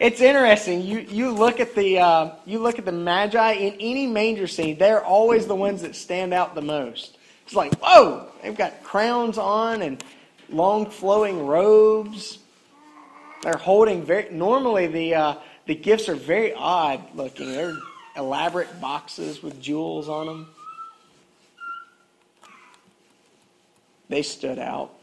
It's 0.00 0.22
interesting. 0.22 0.80
You 0.80 1.00
you 1.00 1.32
look 1.32 1.60
at 1.60 1.74
the 1.74 1.98
uh, 1.98 2.30
you 2.46 2.60
look 2.60 2.78
at 2.78 2.86
the 2.86 2.92
magi 2.92 3.52
in 3.52 3.74
any 3.74 4.06
manger 4.06 4.46
scene. 4.46 4.78
They're 4.78 5.04
always 5.04 5.46
the 5.46 5.54
ones 5.54 5.82
that 5.82 5.94
stand 5.94 6.32
out 6.32 6.54
the 6.54 6.62
most. 6.62 7.18
It's 7.44 7.54
like 7.54 7.74
whoa! 7.74 8.26
They've 8.42 8.56
got 8.56 8.82
crowns 8.82 9.36
on 9.36 9.82
and 9.82 10.02
long 10.48 10.86
flowing 10.86 11.46
robes. 11.46 12.38
They're 13.42 13.58
holding 13.58 14.02
very. 14.02 14.30
Normally 14.30 14.86
the 14.86 15.14
uh, 15.14 15.34
the 15.66 15.74
gifts 15.74 16.08
are 16.08 16.14
very 16.14 16.54
odd 16.54 17.02
looking. 17.14 17.52
They're 17.52 17.76
elaborate 18.16 18.80
boxes 18.80 19.42
with 19.42 19.60
jewels 19.60 20.08
on 20.08 20.24
them. 20.26 20.48
They 24.08 24.22
stood 24.22 24.58
out. 24.58 24.94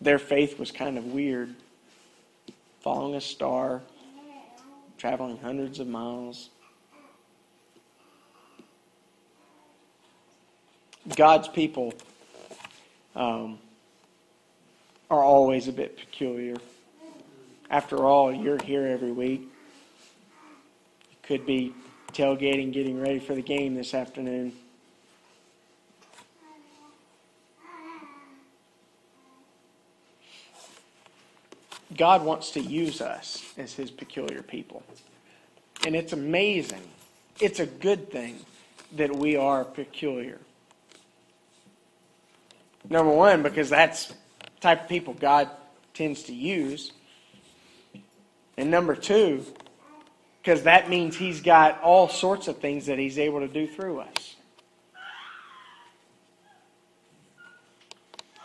Their 0.00 0.18
faith 0.18 0.58
was 0.58 0.70
kind 0.70 0.96
of 0.96 1.06
weird 1.06 1.54
following 2.80 3.16
a 3.16 3.20
star, 3.20 3.82
traveling 4.96 5.38
hundreds 5.38 5.80
of 5.80 5.88
miles. 5.88 6.50
God's 11.16 11.48
people 11.48 11.92
um, 13.16 13.58
are 15.10 15.22
always 15.22 15.68
a 15.68 15.72
bit 15.72 15.96
peculiar. 15.96 16.56
After 17.70 18.06
all, 18.06 18.32
you're 18.32 18.62
here 18.62 18.86
every 18.86 19.12
week. 19.12 19.40
You 21.10 21.16
could 21.22 21.44
be 21.44 21.74
tailgating, 22.12 22.72
getting 22.72 23.00
ready 23.00 23.18
for 23.18 23.34
the 23.34 23.42
game 23.42 23.74
this 23.74 23.94
afternoon. 23.94 24.52
God 31.98 32.24
wants 32.24 32.52
to 32.52 32.60
use 32.60 33.00
us 33.00 33.44
as 33.58 33.74
his 33.74 33.90
peculiar 33.90 34.42
people. 34.42 34.82
And 35.84 35.94
it's 35.94 36.12
amazing. 36.12 36.82
It's 37.40 37.60
a 37.60 37.66
good 37.66 38.10
thing 38.10 38.38
that 38.96 39.14
we 39.14 39.36
are 39.36 39.64
peculiar. 39.64 40.38
Number 42.88 43.12
one, 43.12 43.42
because 43.42 43.68
that's 43.68 44.06
the 44.06 44.14
type 44.60 44.82
of 44.84 44.88
people 44.88 45.12
God 45.12 45.50
tends 45.92 46.22
to 46.24 46.34
use. 46.34 46.92
And 48.56 48.70
number 48.70 48.94
two, 48.94 49.44
because 50.42 50.62
that 50.62 50.88
means 50.88 51.16
he's 51.16 51.40
got 51.40 51.82
all 51.82 52.08
sorts 52.08 52.48
of 52.48 52.58
things 52.58 52.86
that 52.86 52.98
he's 52.98 53.18
able 53.18 53.40
to 53.40 53.48
do 53.48 53.66
through 53.66 54.00
us. 54.00 54.36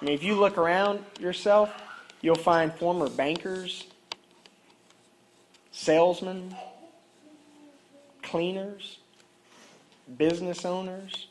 I 0.01 0.05
mean, 0.05 0.15
if 0.15 0.23
you 0.23 0.35
look 0.35 0.57
around 0.57 0.99
yourself, 1.19 1.73
You'll 2.23 2.35
find 2.35 2.73
former 2.73 3.09
bankers, 3.09 3.85
salesmen, 5.71 6.55
cleaners, 8.21 8.99
business 10.17 10.63
owners, 10.63 11.27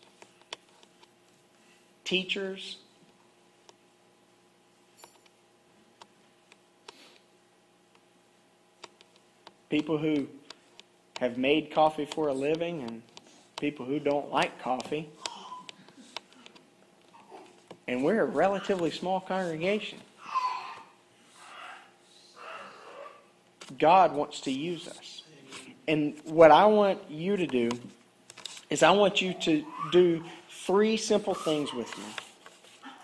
teachers. 2.04 2.76
People 9.70 9.96
who 9.96 10.28
have 11.20 11.38
made 11.38 11.70
coffee 11.70 12.04
for 12.04 12.28
a 12.28 12.34
living 12.34 12.82
and 12.82 13.00
people 13.58 13.86
who 13.86 13.98
don't 13.98 14.30
like 14.30 14.60
coffee. 14.60 15.08
And 17.88 18.04
we're 18.04 18.20
a 18.20 18.26
relatively 18.26 18.90
small 18.90 19.20
congregation. 19.20 19.98
God 23.82 24.14
wants 24.14 24.42
to 24.42 24.52
use 24.52 24.86
us. 24.86 25.24
And 25.88 26.14
what 26.22 26.52
I 26.52 26.66
want 26.66 27.00
you 27.10 27.36
to 27.36 27.48
do 27.48 27.68
is 28.70 28.84
I 28.84 28.92
want 28.92 29.20
you 29.20 29.34
to 29.34 29.64
do 29.90 30.22
three 30.48 30.96
simple 30.96 31.34
things 31.34 31.74
with 31.74 31.98
me. 31.98 32.04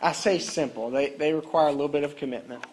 I 0.01 0.13
say 0.13 0.39
simple, 0.39 0.89
they, 0.91 1.11
they 1.11 1.35
require 1.35 1.67
a 1.67 1.73
little 1.73 1.89
bit 1.89 2.05
of 2.05 2.17
commitment. 2.17 2.65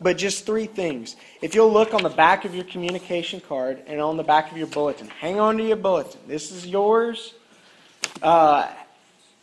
But 0.00 0.18
just 0.18 0.46
three 0.46 0.66
things. 0.66 1.14
If 1.40 1.54
you'll 1.54 1.72
look 1.72 1.94
on 1.94 2.02
the 2.02 2.08
back 2.08 2.44
of 2.44 2.56
your 2.56 2.64
communication 2.64 3.40
card 3.40 3.84
and 3.86 4.00
on 4.00 4.16
the 4.16 4.24
back 4.24 4.50
of 4.50 4.58
your 4.58 4.66
bulletin, 4.66 5.06
hang 5.06 5.38
on 5.38 5.58
to 5.58 5.64
your 5.64 5.76
bulletin. 5.76 6.20
This 6.26 6.50
is 6.50 6.66
yours. 6.66 7.34
Uh, 8.20 8.68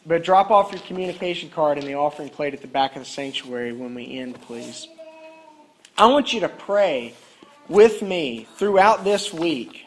but 0.05 0.21
drop 0.25 0.51
off 0.51 0.73
your 0.73 0.81
communication 0.81 1.49
card 1.49 1.77
in 1.77 1.85
the 1.85 1.95
offering 1.95 2.27
plate 2.27 2.53
at 2.53 2.61
the 2.61 2.67
back 2.67 2.97
of 2.97 3.03
the 3.03 3.09
sanctuary 3.09 3.71
when 3.71 3.95
we 3.95 4.17
end, 4.17 4.41
please. 4.41 4.89
I 5.97 6.07
want 6.07 6.33
you 6.33 6.41
to 6.41 6.49
pray 6.49 7.13
with 7.67 8.01
me 8.01 8.47
throughout 8.57 9.03
this 9.03 9.33
week. 9.33 9.85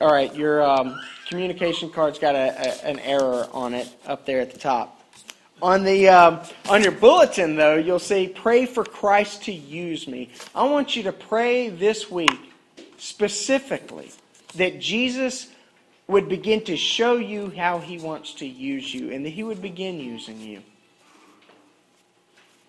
All 0.00 0.12
right, 0.12 0.34
your 0.34 0.62
um, 0.62 1.00
communication 1.28 1.90
card's 1.90 2.18
got 2.18 2.34
a, 2.34 2.38
a, 2.38 2.88
an 2.88 2.98
error 3.00 3.48
on 3.52 3.74
it 3.74 3.88
up 4.06 4.26
there 4.26 4.40
at 4.40 4.52
the 4.52 4.58
top. 4.58 4.94
On 5.60 5.82
the 5.82 6.08
um, 6.08 6.40
on 6.68 6.84
your 6.84 6.92
bulletin, 6.92 7.56
though, 7.56 7.74
you'll 7.74 7.98
see 7.98 8.28
"Pray 8.28 8.64
for 8.64 8.84
Christ 8.84 9.42
to 9.44 9.52
use 9.52 10.06
me." 10.06 10.30
I 10.54 10.64
want 10.70 10.94
you 10.94 11.02
to 11.04 11.12
pray 11.12 11.68
this 11.68 12.08
week 12.08 12.30
specifically 12.96 14.12
that 14.54 14.78
Jesus 14.78 15.48
would 16.06 16.28
begin 16.28 16.62
to 16.64 16.76
show 16.76 17.16
you 17.16 17.52
how 17.56 17.80
He 17.80 17.98
wants 17.98 18.34
to 18.34 18.46
use 18.46 18.94
you, 18.94 19.10
and 19.10 19.26
that 19.26 19.30
He 19.30 19.42
would 19.42 19.60
begin 19.60 19.98
using 19.98 20.40
you. 20.40 20.62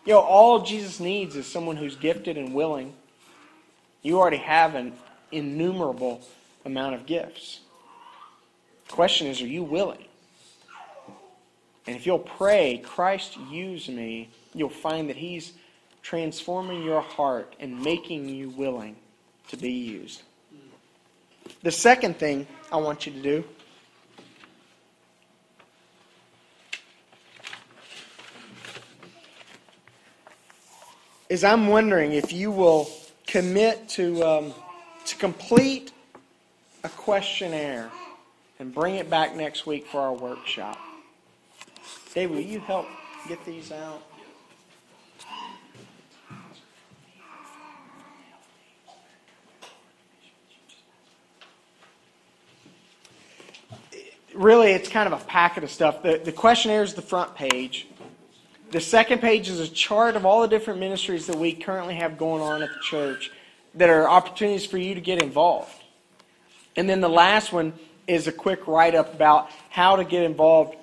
You 0.06 0.14
know, 0.14 0.20
all 0.20 0.62
Jesus 0.62 1.00
needs 1.00 1.36
is 1.36 1.46
someone 1.46 1.76
who's 1.76 1.96
gifted 1.96 2.38
and 2.38 2.54
willing. 2.54 2.94
You 4.02 4.20
already 4.20 4.38
have 4.38 4.76
an 4.76 4.94
innumerable 5.32 6.22
amount 6.66 6.96
of 6.96 7.06
gifts. 7.06 7.60
The 8.88 8.94
question 8.94 9.28
is, 9.28 9.42
are 9.42 9.48
you 9.48 9.64
willing? 9.64 10.06
And 11.86 11.96
if 11.96 12.06
you'll 12.06 12.20
pray, 12.20 12.82
Christ 12.84 13.38
use 13.50 13.90
me, 13.90 14.30
you'll 14.54 14.70
find 14.70 15.10
that 15.10 15.16
He's 15.16 15.54
transforming 16.02 16.84
your 16.84 17.02
heart 17.02 17.56
and 17.60 17.82
making 17.84 18.30
you 18.30 18.50
willing 18.50 18.96
to 19.50 19.58
be 19.58 19.72
used. 19.72 20.22
The 21.64 21.72
second 21.72 22.18
thing 22.18 22.48
I 22.72 22.78
want 22.78 23.06
you 23.06 23.12
to 23.12 23.22
do 23.22 23.44
is 31.30 31.44
I'm 31.44 31.68
wondering 31.68 32.13
if 32.13 32.34
you 32.34 32.50
will 32.50 32.89
commit 33.28 33.88
to, 33.89 34.24
um, 34.24 34.54
to 35.06 35.15
complete 35.15 35.92
a 36.84 36.89
questionnaire 36.89 37.92
and 38.58 38.74
bring 38.74 38.96
it 38.96 39.10
back 39.10 39.36
next 39.36 39.68
week 39.68 39.86
for 39.86 40.02
our 40.02 40.13
workshop. 40.13 40.80
Dave, 42.15 42.32
will 42.32 42.39
you 42.39 42.60
help 42.60 42.88
get 43.28 43.46
these 43.46 43.72
out? 43.72 44.02
Really, 54.34 54.72
it's 54.72 54.89
kind 54.89 55.12
of 55.12 55.22
a 55.22 55.24
packet 55.26 55.63
of 55.63 55.70
stuff. 55.70 56.02
The, 56.02 56.22
the 56.24 56.32
questionnaire 56.32 56.82
is 56.82 56.94
the 56.94 57.02
front 57.02 57.36
page. 57.36 57.88
The 58.71 58.79
second 58.79 59.19
page 59.19 59.49
is 59.49 59.60
a 59.60 59.67
chart 59.67 60.15
of 60.15 60.27
all 60.27 60.41
the 60.41 60.47
different 60.47 60.79
ministries 60.79 61.25
that 61.25 61.36
we 61.36 61.53
currently 61.53 61.95
have 61.95 62.19
going 62.19 62.43
on 62.43 62.62
at 62.62 62.69
the 62.69 62.79
church 62.82 63.32
that 63.73 63.89
are 63.89 64.08
opportunities 64.08 64.65
for 64.65 64.77
you 64.77 64.93
to 64.93 65.01
get 65.01 65.23
involved. 65.23 65.73
And 66.75 66.88
then 66.88 67.01
the 67.01 67.10
last 67.10 67.51
one 67.51 67.73
is 68.05 68.27
a 68.27 68.32
quick 68.32 68.67
write 68.67 68.93
up 68.93 69.13
about 69.13 69.49
how 69.71 69.95
to 69.95 70.03
get 70.03 70.23
involved 70.23 70.75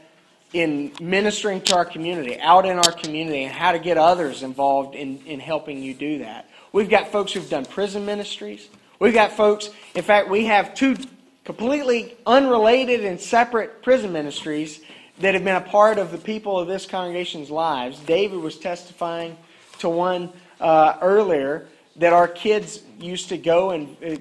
in 0.53 0.92
ministering 1.01 1.61
to 1.61 1.77
our 1.77 1.85
community, 1.85 2.40
out 2.40 2.66
in 2.66 2.77
our 2.77 2.92
community, 2.92 3.44
and 3.44 3.53
how 3.53 3.70
to 3.70 3.79
get 3.79 3.99
others 3.99 4.42
involved 4.42 4.96
in, 4.96 5.18
in 5.27 5.38
helping 5.38 5.81
you 5.81 5.94
do 5.94 6.18
that. 6.18 6.49
We've 6.72 6.88
got 6.88 7.12
folks 7.12 7.33
who've 7.33 7.49
done 7.49 7.66
prison 7.66 8.05
ministries. 8.05 8.68
We've 8.99 9.14
got 9.14 9.33
folks, 9.33 9.70
in 9.94 10.03
fact, 10.03 10.29
we 10.29 10.46
have 10.46 10.75
two 10.75 10.96
completely 11.44 12.16
unrelated 12.27 13.05
and 13.05 13.20
separate 13.20 13.83
prison 13.83 14.12
ministries 14.12 14.81
that 15.19 15.35
have 15.35 15.45
been 15.45 15.57
a 15.57 15.61
part 15.61 15.99
of 15.99 16.13
the 16.13 16.19
people 16.19 16.59
of 16.59 16.69
this 16.69 16.87
congregation's 16.87 17.51
lives. 17.51 17.99
David 18.01 18.39
was 18.39 18.59
testifying 18.59 19.37
to 19.79 19.89
one 19.89 20.33
uh, 20.61 20.97
earlier 21.01 21.67
that 21.97 22.13
our 22.13 22.29
kids 22.29 22.81
used 22.99 23.31
to 23.31 23.39
go 23.39 23.71
and 23.71 23.97
uh, 24.05 24.17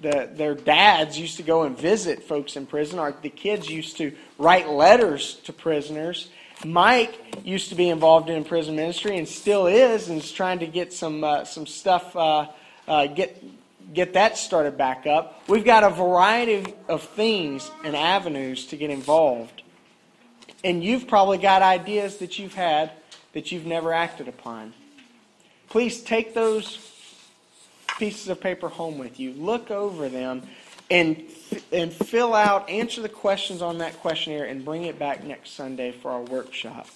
the, 0.00 0.28
their 0.34 0.54
dads 0.54 1.18
used 1.18 1.36
to 1.36 1.42
go 1.42 1.62
and 1.62 1.78
visit 1.78 2.24
folks 2.24 2.56
in 2.56 2.66
prison, 2.66 2.98
or 2.98 3.14
the 3.22 3.30
kids 3.30 3.70
used 3.70 3.96
to 3.98 4.12
write 4.36 4.68
letters 4.68 5.36
to 5.44 5.52
prisoners. 5.52 6.28
Mike 6.64 7.18
used 7.44 7.70
to 7.70 7.74
be 7.74 7.88
involved 7.88 8.28
in 8.28 8.44
prison 8.44 8.76
ministry 8.76 9.16
and 9.16 9.28
still 9.28 9.66
is, 9.66 10.08
and 10.08 10.22
is 10.22 10.32
trying 10.32 10.58
to 10.60 10.66
get 10.66 10.92
some 10.92 11.24
uh, 11.24 11.44
some 11.44 11.66
stuff 11.66 12.14
uh, 12.16 12.46
uh, 12.88 13.06
get 13.06 13.42
get 13.94 14.14
that 14.14 14.36
started 14.36 14.76
back 14.76 15.06
up. 15.06 15.42
We've 15.48 15.64
got 15.64 15.84
a 15.84 15.90
variety 15.90 16.74
of 16.88 17.02
things 17.02 17.70
and 17.84 17.94
avenues 17.96 18.66
to 18.66 18.76
get 18.76 18.90
involved, 18.90 19.62
and 20.64 20.82
you've 20.82 21.06
probably 21.08 21.38
got 21.38 21.62
ideas 21.62 22.18
that 22.18 22.38
you've 22.38 22.54
had 22.54 22.92
that 23.32 23.50
you've 23.50 23.66
never 23.66 23.92
acted 23.92 24.28
upon. 24.28 24.74
Please 25.68 26.02
take 26.02 26.34
those 26.34 26.78
pieces 27.98 28.28
of 28.28 28.40
paper 28.40 28.68
home 28.68 28.98
with 28.98 29.18
you. 29.18 29.32
Look 29.32 29.70
over 29.70 30.08
them 30.08 30.42
and 30.90 31.24
and 31.72 31.92
fill 31.92 32.34
out, 32.34 32.68
answer 32.68 33.00
the 33.00 33.08
questions 33.08 33.62
on 33.62 33.78
that 33.78 33.98
questionnaire, 34.00 34.44
and 34.44 34.64
bring 34.64 34.84
it 34.84 34.98
back 34.98 35.24
next 35.24 35.52
Sunday 35.52 35.92
for 35.92 36.10
our 36.10 36.20
workshop. 36.20 36.86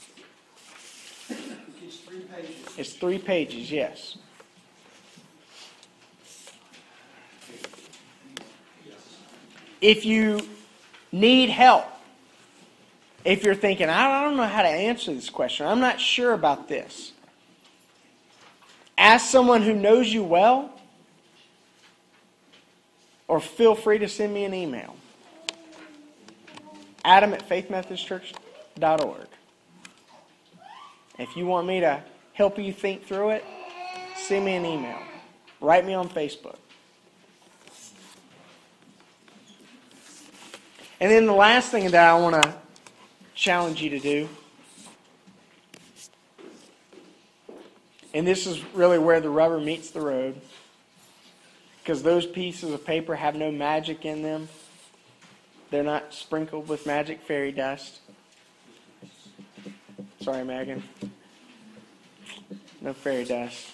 It's 1.28 1.96
three 1.98 2.20
pages. 2.20 2.78
It's 2.78 2.92
three 2.92 3.18
pages, 3.18 3.70
yes. 3.72 4.18
If 9.80 10.04
you 10.04 10.40
need 11.12 11.50
help, 11.50 11.86
if 13.26 13.42
you're 13.42 13.56
thinking, 13.56 13.88
I 13.88 14.22
don't 14.22 14.36
know 14.36 14.46
how 14.46 14.62
to 14.62 14.68
answer 14.68 15.12
this 15.12 15.28
question, 15.28 15.66
I'm 15.66 15.80
not 15.80 16.00
sure 16.00 16.32
about 16.32 16.68
this, 16.68 17.12
ask 18.96 19.28
someone 19.28 19.62
who 19.62 19.74
knows 19.74 20.12
you 20.12 20.22
well 20.22 20.70
or 23.26 23.40
feel 23.40 23.74
free 23.74 23.98
to 23.98 24.08
send 24.08 24.32
me 24.32 24.44
an 24.44 24.54
email. 24.54 24.94
Adam 27.04 27.34
at 27.34 27.48
faithmethodistchurch.org. 27.48 29.26
If 31.18 31.36
you 31.36 31.46
want 31.46 31.66
me 31.66 31.80
to 31.80 32.02
help 32.32 32.58
you 32.58 32.72
think 32.72 33.06
through 33.06 33.30
it, 33.30 33.44
send 34.16 34.44
me 34.44 34.54
an 34.54 34.64
email. 34.64 35.00
Write 35.60 35.84
me 35.84 35.94
on 35.94 36.08
Facebook. 36.08 36.56
And 41.00 41.10
then 41.10 41.26
the 41.26 41.32
last 41.32 41.72
thing 41.72 41.90
that 41.90 42.08
I 42.08 42.14
want 42.18 42.42
to 42.42 42.54
challenge 43.36 43.80
you 43.80 43.90
to 43.90 44.00
do, 44.00 44.28
and 48.12 48.26
this 48.26 48.46
is 48.46 48.64
really 48.74 48.98
where 48.98 49.20
the 49.20 49.30
rubber 49.30 49.60
meets 49.60 49.90
the 49.90 50.00
road 50.00 50.40
because 51.82 52.02
those 52.02 52.26
pieces 52.26 52.72
of 52.72 52.84
paper 52.84 53.14
have 53.14 53.36
no 53.36 53.52
magic 53.52 54.04
in 54.04 54.22
them. 54.22 54.48
They're 55.70 55.84
not 55.84 56.14
sprinkled 56.14 56.68
with 56.68 56.86
magic 56.86 57.20
fairy 57.20 57.52
dust. 57.52 58.00
Sorry, 60.20 60.42
Megan. 60.42 60.82
No 62.80 62.92
fairy 62.92 63.24
dust. 63.24 63.66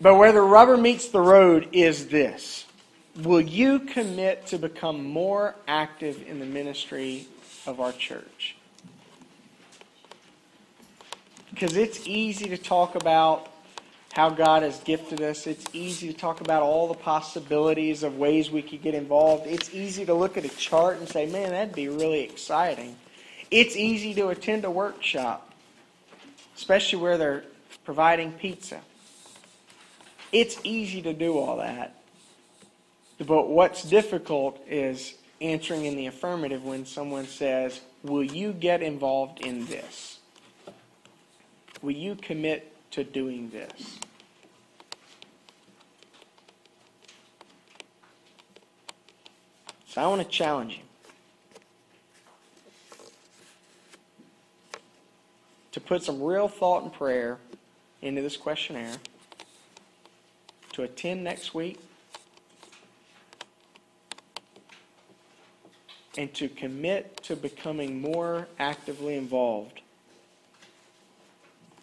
But 0.00 0.16
where 0.16 0.32
the 0.32 0.40
rubber 0.40 0.76
meets 0.76 1.10
the 1.10 1.20
road 1.20 1.68
is 1.72 2.08
this 2.08 2.64
Will 3.20 3.42
you 3.42 3.80
commit 3.80 4.46
to 4.46 4.58
become 4.58 5.04
more 5.04 5.54
active 5.68 6.26
in 6.26 6.38
the 6.38 6.46
ministry 6.46 7.26
of 7.66 7.78
our 7.78 7.92
church? 7.92 8.56
Because 11.50 11.76
it's 11.76 12.06
easy 12.06 12.48
to 12.48 12.56
talk 12.56 12.94
about 12.94 13.50
how 14.14 14.30
God 14.30 14.62
has 14.62 14.80
gifted 14.80 15.20
us. 15.20 15.46
It's 15.46 15.66
easy 15.74 16.10
to 16.10 16.18
talk 16.18 16.40
about 16.40 16.62
all 16.62 16.88
the 16.88 16.94
possibilities 16.94 18.02
of 18.02 18.16
ways 18.16 18.50
we 18.50 18.62
could 18.62 18.82
get 18.82 18.94
involved. 18.94 19.46
It's 19.46 19.74
easy 19.74 20.06
to 20.06 20.14
look 20.14 20.38
at 20.38 20.44
a 20.46 20.56
chart 20.56 20.98
and 20.98 21.08
say, 21.08 21.26
man, 21.26 21.50
that'd 21.50 21.74
be 21.74 21.88
really 21.88 22.20
exciting. 22.20 22.96
It's 23.50 23.76
easy 23.76 24.14
to 24.14 24.28
attend 24.28 24.64
a 24.64 24.70
workshop, 24.70 25.52
especially 26.56 26.98
where 27.00 27.18
they're 27.18 27.44
providing 27.84 28.32
pizza. 28.32 28.80
It's 30.30 30.58
easy 30.64 31.02
to 31.02 31.12
do 31.12 31.38
all 31.38 31.58
that. 31.58 32.01
But 33.26 33.48
what's 33.48 33.82
difficult 33.82 34.62
is 34.68 35.14
answering 35.40 35.84
in 35.84 35.96
the 35.96 36.06
affirmative 36.06 36.64
when 36.64 36.86
someone 36.86 37.26
says, 37.26 37.80
Will 38.02 38.24
you 38.24 38.52
get 38.52 38.82
involved 38.82 39.40
in 39.40 39.66
this? 39.66 40.18
Will 41.82 41.92
you 41.92 42.16
commit 42.16 42.72
to 42.92 43.02
doing 43.02 43.50
this. 43.50 43.98
So 49.86 50.00
I 50.00 50.06
want 50.06 50.22
to 50.22 50.28
challenge 50.28 50.76
you 50.76 50.82
to 55.72 55.80
put 55.80 56.02
some 56.02 56.22
real 56.22 56.48
thought 56.48 56.82
and 56.82 56.92
prayer 56.92 57.38
into 58.02 58.20
this 58.20 58.36
questionnaire, 58.36 58.96
to 60.72 60.82
attend 60.82 61.24
next 61.24 61.54
week, 61.54 61.78
and 66.16 66.32
to 66.34 66.48
commit 66.48 67.22
to 67.22 67.36
becoming 67.36 68.00
more 68.00 68.46
actively 68.58 69.16
involved 69.16 69.80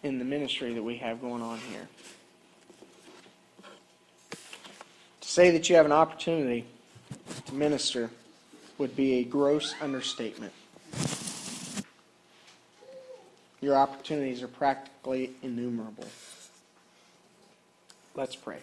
in 0.02 0.18
the 0.18 0.24
ministry 0.24 0.74
that 0.74 0.82
we 0.82 0.96
have 0.96 1.20
going 1.20 1.42
on 1.42 1.58
here. 1.58 1.88
To 5.20 5.28
say 5.28 5.50
that 5.50 5.68
you 5.68 5.76
have 5.76 5.86
an 5.86 5.92
opportunity 5.92 6.64
to 7.46 7.54
minister 7.54 8.10
would 8.78 8.96
be 8.96 9.14
a 9.18 9.24
gross 9.24 9.74
understatement. 9.80 10.52
Your 13.60 13.76
opportunities 13.76 14.42
are 14.42 14.48
practically 14.48 15.32
innumerable. 15.42 16.06
Let's 18.14 18.36
pray. 18.36 18.60